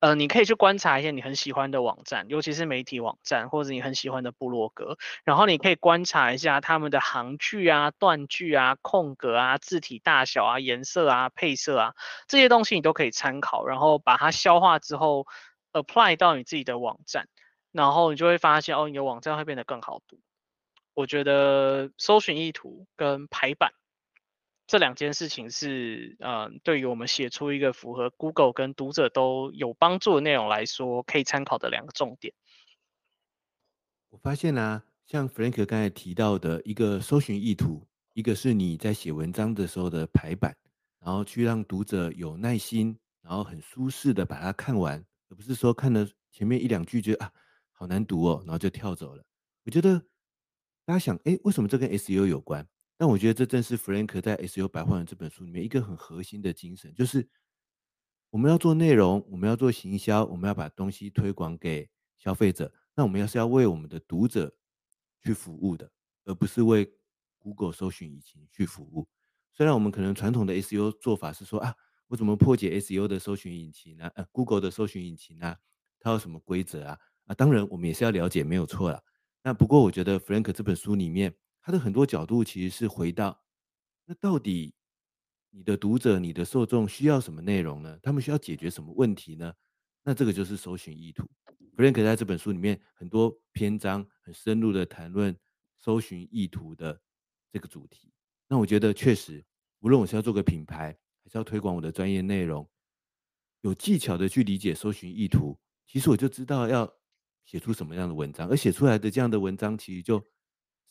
[0.00, 11.94] 呃，你可以去观察一些你很喜欢的网站，尤其是媒体网站或者你很喜欢的部落格，然后你可以观察一下他们的行距啊、断句啊、空格啊、字体大小啊、颜色啊、配色啊
[12.26, 15.26] 这些东西你都可以参考，然后把它消化之后
[15.72, 17.28] apply 到你自己的网站，
[17.72, 20.20] 然后你就会发现哦，你的网站会变得更好读。
[20.94, 23.72] 我觉得搜寻意图跟排版。
[24.66, 32.32] 这两件事情是，嗯、呃，对于我们写出一个符合 Google 跟读者都有帮助的内容来说，可以参考的两个重点。
[34.08, 40.56] 我发现啊，像 Frank 刚才提到的一个搜寻意图，一个是你在写文章的时候的排版，
[41.00, 47.30] 然后去让读者有耐心，然后很舒适的把它看完，而不是说看了前面一两句就啊
[47.82, 49.24] 好难读哦，然后就跳走了。
[49.64, 49.98] 我觉得
[50.84, 52.64] 大家想，哎，为什么这跟 SEO 有关？
[52.96, 57.28] 但我觉得这正是 Frank 在《SEO 白话文》这本书里面一个很核心的精神，就是
[58.30, 62.72] 我们要做内容，我们要做行销，我们要把东西推广给消费者。
[62.94, 64.54] 那我们要是要为我们的读者
[65.20, 65.90] 去服务的，
[66.24, 66.88] 而不是为
[67.40, 69.08] Google 搜寻引擎去服务。
[69.52, 71.74] 虽然我们可能传统的 SEO 做法是说啊，
[72.06, 74.08] 我怎么破解 SEO 的搜寻引擎呢？
[74.14, 75.58] 呃，Google 的搜寻引擎啊，
[75.98, 76.96] 它有什么规则啊？
[77.26, 79.02] 啊，当然我们也是要了解，没有错啦。
[79.42, 81.34] 那不过我觉得 Frank 这本书里面。
[81.64, 83.40] 它的很多角度其实是回到，
[84.04, 84.74] 那到底
[85.50, 87.96] 你的读者、你的受众需要什么内容呢？
[88.02, 89.54] 他们需要解决什么问题呢？
[90.02, 91.24] 那这个就是搜寻意图。
[91.76, 95.38] Frank 在这本书里面很多篇章很深入的谈论
[95.78, 97.00] 搜寻意图的
[97.52, 98.12] 这个主题。
[98.48, 99.44] 那我觉得确实，
[99.78, 102.68] 无论我是要做个品牌，还是要推广我的专业内容，
[103.60, 105.56] 有技巧的去理解搜寻意图，
[105.86, 106.92] 其实我就知道要
[107.44, 110.22] 写出什么样的文章，而写出来的这样的文章，其实就。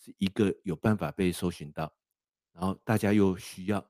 [0.03, 1.95] 是一个有办法被搜寻到，
[2.53, 3.87] 然后大家又需要，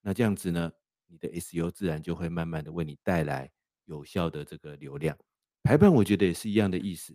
[0.00, 0.72] 那这样子呢，
[1.06, 3.52] 你的 SEO 自然就会慢慢的为你带来
[3.84, 5.14] 有效的这个流量。
[5.62, 7.14] 排版我觉得也是一样的意思，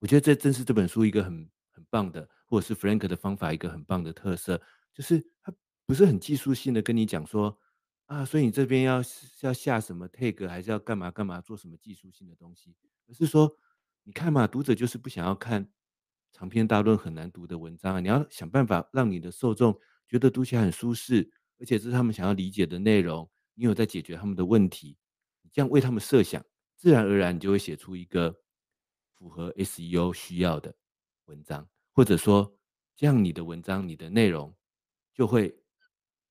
[0.00, 4.60] 我觉得这正是这本书一个很很棒的，或者是 Frank 的方法一个很棒的特色，
[4.92, 5.50] 就是他
[5.86, 7.58] 不是很技术性的跟你讲说
[8.04, 9.02] 啊，所以你这边要
[9.40, 12.76] 要下什么 tag，还是要干嘛干嘛做什么技术性的东西，
[13.08, 13.56] 而是说
[14.06, 15.68] 你看嘛，读者就是不想要看。
[16.32, 19.76] 长篇大论很难读的文章啊，你要想办法让你的受众
[20.06, 21.28] 觉得读起来很舒适，
[21.58, 23.28] 而且是他们想要理解的内容。
[23.54, 24.96] 你有在解决他们的问题，
[25.42, 26.44] 你这样为他们设想，
[26.76, 28.32] 自然而然你就会写出一个
[29.14, 30.72] 符合 SEO 需要的
[31.24, 32.56] 文章，或者说
[32.94, 34.54] 这样你的文章、你的内容
[35.12, 35.58] 就会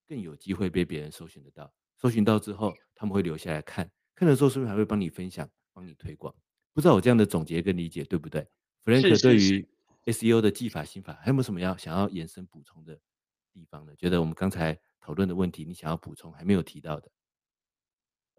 [0.08, 1.74] 更有机会被别人搜寻得到。
[1.98, 6.34] 搜寻到之后，他们会留下来看，看的时候是不是还会帮你分享、帮你推广？
[6.76, 8.46] 不知道我这样的总结跟理解对不对
[8.84, 9.68] ？Frank 对于
[10.06, 13.00] SEO 的技法心法，还有没有什么要想要延伸补充的
[13.54, 13.94] 地方呢？
[13.98, 17.10] 觉得我们刚才讨论的问题，你想要补充还没有提到的？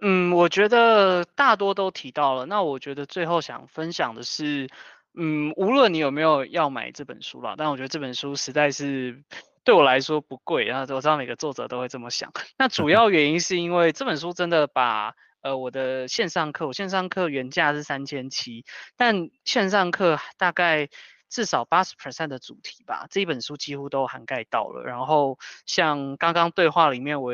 [0.03, 2.45] 嗯，我觉得大多都提到了。
[2.45, 4.69] 那我觉得最后想分享的是，
[5.15, 9.25] 嗯，无论你有没有要买这本书啦，但我觉得这本书实在是
[9.65, 10.67] 对我来说不贵。
[10.67, 12.31] 然后我知道每个作者都会这么想。
[12.59, 15.15] 那主 要原因是因为这本书真的把
[15.47, 18.65] 呃我的线上课，我线上课原价是三千七，
[18.97, 20.89] 但线上课大概。
[21.29, 24.85] 至少八十 percent 的主题吧，这一本书几乎都涵盖到了。
[24.85, 27.33] 然后像刚刚对话里面我，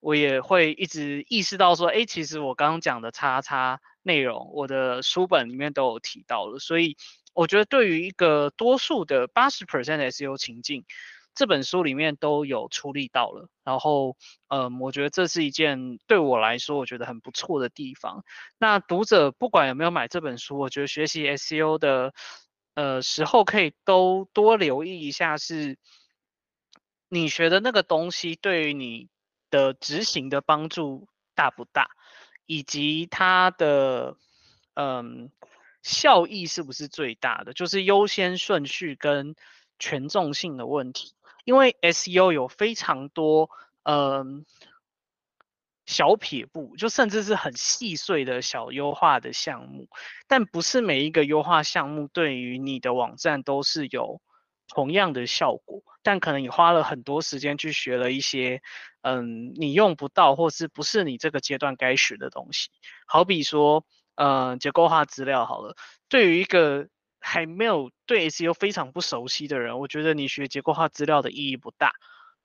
[0.00, 6.58] 我也会一直意识到说，哎，其实我刚刚讲的叉叉内容，我的书本里面都有提到了。
[6.58, 6.96] 所以
[7.32, 10.84] 我觉得对于一个多数的八十 percent 的 SEO 情境，
[11.34, 13.48] 这本书里面都有处理到了。
[13.64, 14.16] 然后，
[14.48, 18.24] 嗯，我觉得这是一件对我来说我觉得很不错的地方。
[18.58, 22.14] 那读者不管有没有买这本书，我觉得学习 SEO 的。
[22.74, 25.78] 呃，时候可以都多留意一下，是
[27.08, 29.08] 你学的那个东西对于你
[29.50, 31.88] 的执行的帮助大不大，
[32.46, 34.14] 以及它的
[34.74, 35.32] 嗯
[35.82, 39.34] 效益是不是最大的，就是优先顺序跟
[39.80, 41.14] 权重性的问题。
[41.48, 43.48] 因为 SEO 有非常多
[43.84, 44.44] 嗯。
[45.86, 49.88] 小撇步，就甚至是很细碎的小优化的项目，
[50.26, 54.20] 但不是每一个优化项目对于你的网站都是有
[54.68, 55.80] 同样的效果。
[56.02, 58.60] 但可能你花了很多时间去学了一些，
[59.00, 62.68] 嗯，你用不到或是不是你这个阶段该学的东西。
[63.06, 63.86] 好比说，
[64.16, 65.74] 嗯，结构化资料好了，
[66.10, 66.88] 对于一个
[67.28, 71.92] 还没有对 SEO 非常不熟悉的人，我觉得你学结构化资料的意义不大。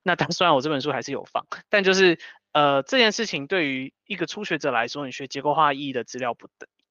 [0.02, 2.18] 那但 虽然我这本书还是有放，但就是
[2.52, 6.48] 呃这件事情对于一个初学者来说，你学结构化意义的资料不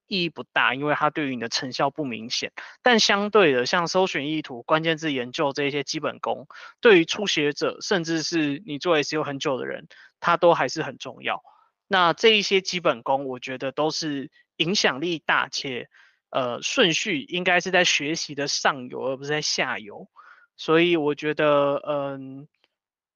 [0.08, 2.52] 意义不大，因为它对于你的成效不明显。
[2.82, 6.48] 但相对的，像搜寻意图、关键字研究这些基本功，
[6.82, 9.88] 对于初学者甚至是你做 SEO 很久的人，
[10.20, 11.42] 它都还是很重要。
[11.88, 15.88] 那这一些基本功，我觉得都是影响力大，且
[16.34, 20.10] 呃顺序应该是在学习的上游，而不是在下游。
[20.58, 22.48] 所以我觉得，嗯、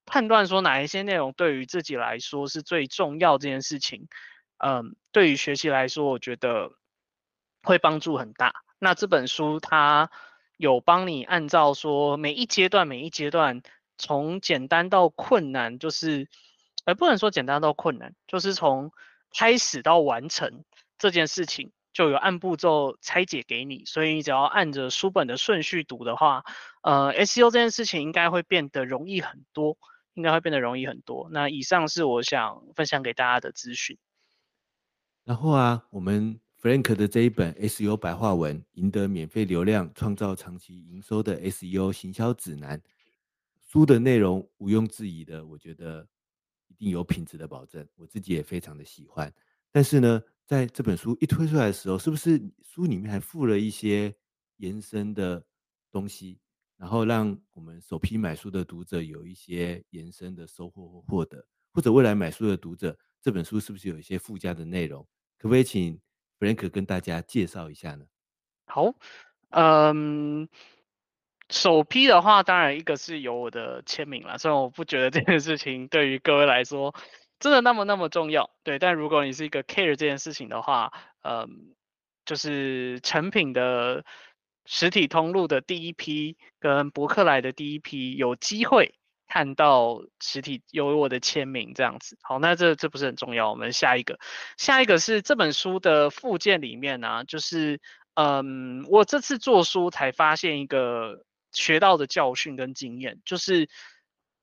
[0.06, 4.08] 判断说哪一些内容对于自己来说是最重要这件事情，
[4.58, 6.72] 嗯、对于学习来说，我觉得
[7.64, 8.54] 会帮助很大。
[8.80, 10.12] 那这本书它
[10.58, 13.62] 有帮你按照说每一阶段每一阶段，
[13.98, 16.28] 从简单到困难，就是，
[16.86, 18.92] 呃，不能说简单到困难，就是从
[19.36, 20.64] 开始到完成
[20.98, 23.84] 这件事情，就有按步骤拆解给你。
[23.86, 26.44] 所以你只要按着书本的顺序读的话，
[26.84, 29.80] 呃，SEO 这件事情应该会变得容易很多，
[30.14, 31.28] 应该会变得容易很多。
[31.32, 33.98] 那以上是我想分享给大家的资讯。
[35.24, 36.40] 然后啊，我们。
[36.60, 42.82] Frank 的这一本 SEO 白话文，赢得免费流量，创造长期营收的 SEO 行销指南。
[43.68, 46.06] 书的内容毋庸置疑的，我觉得
[46.68, 49.32] 一定有品质的保证，我自己也非常的喜欢。
[49.72, 54.16] 但是呢，在这本书一推出来的时候，是不是书里面还附了一些
[54.56, 55.46] 延伸的
[55.92, 56.40] 东西，
[56.78, 65.06] 然后让我们首批买书的读者有一些延伸的收获或获得，或者未来买书的读者，这本书是不是有一些附加的内容？
[65.38, 66.00] 可不可以请
[66.40, 68.06] ？Frank 跟大家介绍一下呢。
[68.68, 68.94] 好，
[69.50, 70.48] 嗯，
[71.50, 74.38] 首批的话，当然一个是有我的签名了。
[74.38, 76.96] 虽然我不觉得这件事情对于各位来说
[77.40, 78.80] 真的那么那么重要，对。
[78.80, 80.92] 但如果你是一个 care 这件事情的话，
[81.24, 81.76] 嗯，
[82.26, 84.06] 就是成品的
[84.66, 88.94] 实体通路的第一批跟博客来的第一批有机会。
[89.30, 93.50] 看到实体有我的签名这样子，好，那这这不是很重要。
[93.50, 94.18] 我们下一个，
[94.56, 97.82] 下一个是这本书的附件里面呢、就是
[98.14, 103.68] 嗯，我这次做书才发现一个学到的教训跟经验，就是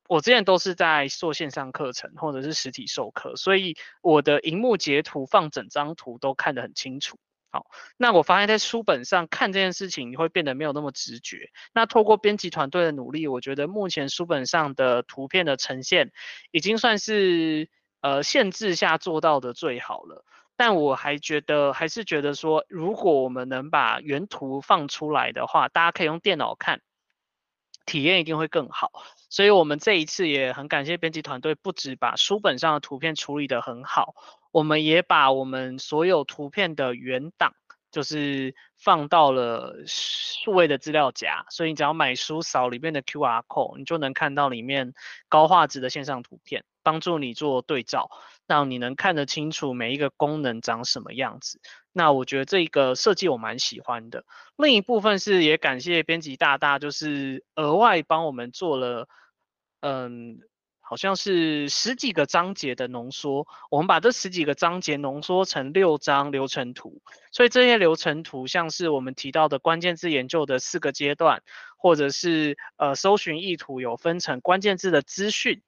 [0.09, 7.19] 我之前都是在做线上课程或者是实体授课，所以我的荧幕截图放整张图都看得很清楚。
[7.51, 11.51] 好，那我发现，在书本上看这件事情，你会变得没有那么直觉。
[11.73, 16.11] 那透过编辑团队的努力，我觉得目前书本上的图片的呈现，
[16.51, 20.25] 已经算是呃限制下做到的最好了。
[20.57, 26.81] 但我还觉得，还是觉得说，如果我们能把原图放出来的话，大家可以用电脑看，
[27.87, 28.91] 体验一定会更好。
[29.35, 34.15] 所以我们这一次也很感谢编辑团队，不止把书本上的图片处理得很好。
[34.53, 37.53] 我们也把我们所有图片的原档，
[37.91, 44.95] 就是放到了数位的资料夹，所以你只要买书扫里面的 QR code，你就能看到里面
[45.29, 48.11] 高画质的线上图片，帮助你做对照，
[48.47, 51.61] 让你能看得清楚每一个功能长什么样子。
[51.91, 54.25] 那我觉得这个设计我蛮喜欢的。
[54.57, 59.09] 另一部分是也感谢编辑大大，就是额外帮我们做了，
[59.85, 60.41] 嗯。
[60.87, 67.01] 好像是十几个章节的浓缩，我们把这十几个章节浓缩成六张流程图，
[67.33, 71.43] 所以这些流程图像是我们提到的关键字研究的四个阶段，
[71.79, 75.63] 或者是呃搜寻意图有分成关键字的资讯，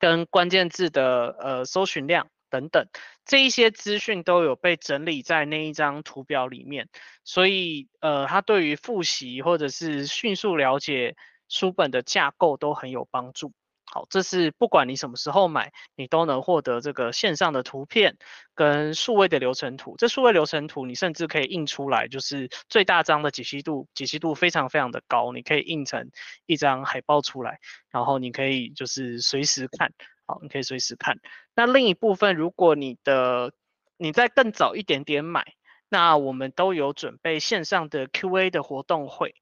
[0.00, 2.88] 跟关键字的呃搜寻量等等，
[3.24, 6.88] 这一些资讯都有被整理在那一张图表里面，
[7.22, 11.14] 所以呃它对于复习或者是迅速了解
[11.52, 13.52] 书本的架构都很有帮助。
[13.84, 18.16] 好，这是不管你什么时候买，你都能获得这个线上的图片
[18.54, 19.96] 跟数位的流程图。
[19.98, 26.10] 这数位流程图你甚至可以印出来，就是最大张的解析度，解析度非常非常的高，你可以印成
[26.46, 27.58] 一张海报出来，
[27.90, 29.92] 然后你可以就是随时看。
[30.24, 31.18] 好，你可以随时看。
[31.54, 33.52] 那另一部分，如果你的
[33.98, 35.44] 你在更早一点点买，
[35.90, 39.34] 那我们都有准备线上的 QA 的活动会。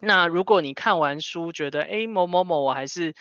[0.00, 3.14] 那如果你看完书觉得，诶，某某某，我还是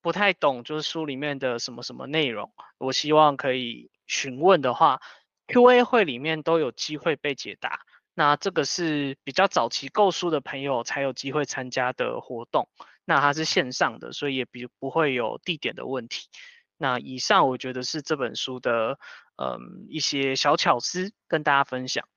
[0.00, 5.00] 不太懂，就是书里面的什么什么内容，我希望可以询问的话
[5.48, 7.80] ，Q&A 会里面都有机会被解答。
[8.14, 12.68] 那这个是比较早期购书的朋友才有机会参加的活动，
[13.04, 16.28] 那它是线上的，所以也比不会有地点的问题。
[16.76, 18.98] 那以上我觉得是这本书的，
[19.36, 22.08] 嗯，一些小巧思跟大家分享。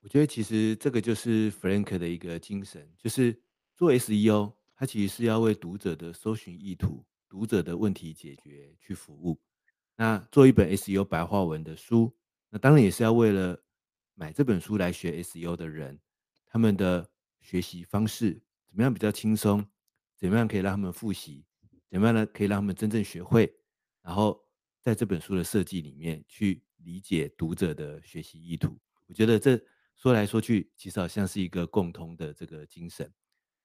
[0.00, 3.36] 我觉得其实这个就是 Frank 的一个精神，就是
[3.74, 9.38] 做 SEO，它其实是要为读者的搜寻意图、读者的问题解决去服务。
[9.96, 12.16] 那做一本 SEO 白话文的书，
[12.48, 13.60] 那当然也是要为了
[14.14, 15.98] 买这本书来学 SEO 的人，
[16.46, 19.66] 他们的学习方式怎么样比较轻松，
[20.16, 21.44] 怎么样可以让他们复习，
[21.90, 23.52] 怎么样呢可以让他们真正学会，
[24.00, 24.40] 然后
[24.80, 28.78] 在这本书的设计里面去理解读者的学习意图。
[29.08, 29.60] 我觉得这。
[29.98, 33.12] 说来说去，其实好像是一个共通的这个精神。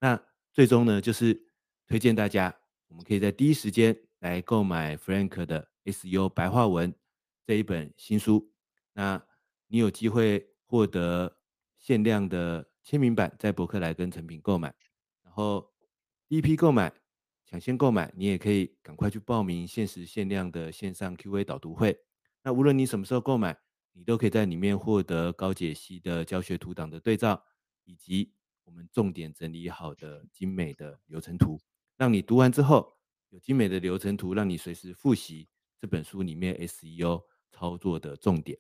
[0.02, 0.20] 那
[0.52, 1.40] 最终呢，就是
[1.88, 2.54] 推荐大家，
[2.88, 6.94] 我们可以在第一时间来购买 Frank 的 S U 白话文
[7.46, 8.52] 这一本新书。
[8.94, 9.24] 那
[9.68, 11.38] 你有机会获得
[11.78, 14.74] 限量的签名版，在博客来跟诚品购买。
[15.24, 15.72] 然后
[16.28, 16.92] 第一批购买，
[17.46, 21.96] 抢先购买，你也可以赶快去报名限时限量的线上 Q&A 导读会。
[22.42, 23.58] 那无论你什么时候购买，
[23.94, 27.44] 你都可以在里面获得高解析的教学图档的对照，
[27.86, 28.34] 以及
[28.64, 31.62] 我们重点整理好的精美的流程图，
[31.96, 32.98] 让你读完之后
[33.30, 35.48] 有精美的流程图，让你随时复习
[35.80, 38.60] 这本书里面 SEO 操作的重点。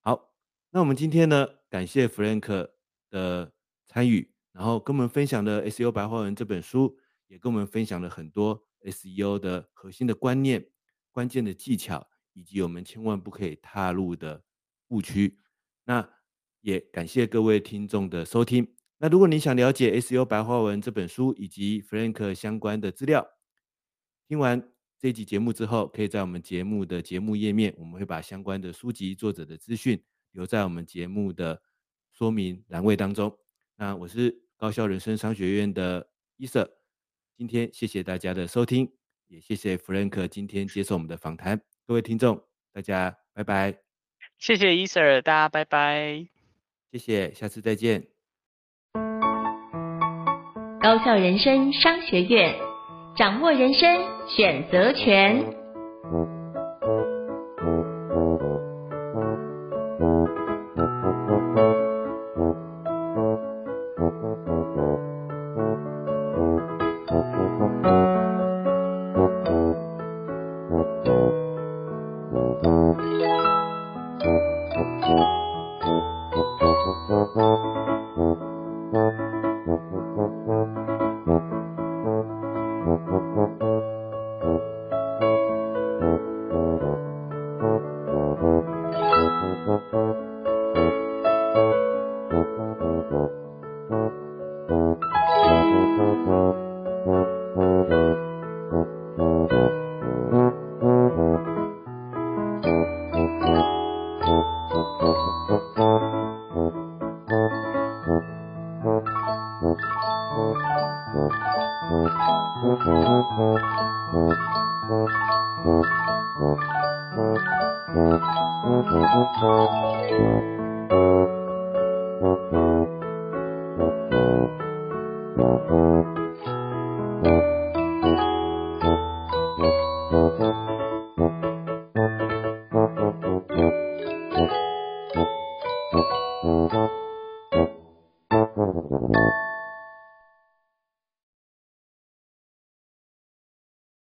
[0.00, 0.34] 好，
[0.70, 2.70] 那我们今天呢，感谢 Frank
[3.10, 3.52] 的
[3.86, 10.70] 参与，然后跟我们分享了 SEO 白话文这本书，也跟我们分享了很多 SEO 的核心的观念、
[11.10, 14.42] 关键的技巧，以及我们千万不可以踏入的
[14.92, 15.38] 误区，
[15.84, 16.08] 那
[16.60, 18.76] 也感谢各位听众的收听。
[18.98, 23.26] 那如果你想了解 S U 白话文这本书以及 Frank 相关的资料，
[24.28, 31.60] 听完这集节目之后，可以在我们节目的节目页面，我们会把相关的书籍作者的资讯留在我们节目的
[32.12, 33.36] 说明栏位当中。
[33.76, 36.70] 那我是高校人生商学院的伊瑟，
[37.36, 38.92] 今天谢谢大家的收听，
[39.26, 41.60] 也谢谢 Frank 今天接受我们的访谈。
[41.84, 42.40] 各位听众，
[42.72, 43.81] 大家拜拜。
[44.42, 46.26] 谢谢伊 Sir，大家拜拜。
[46.90, 48.02] 谢谢，下次再见。
[50.80, 52.52] 高校人生商学院，
[53.16, 55.44] 掌握人生选择权。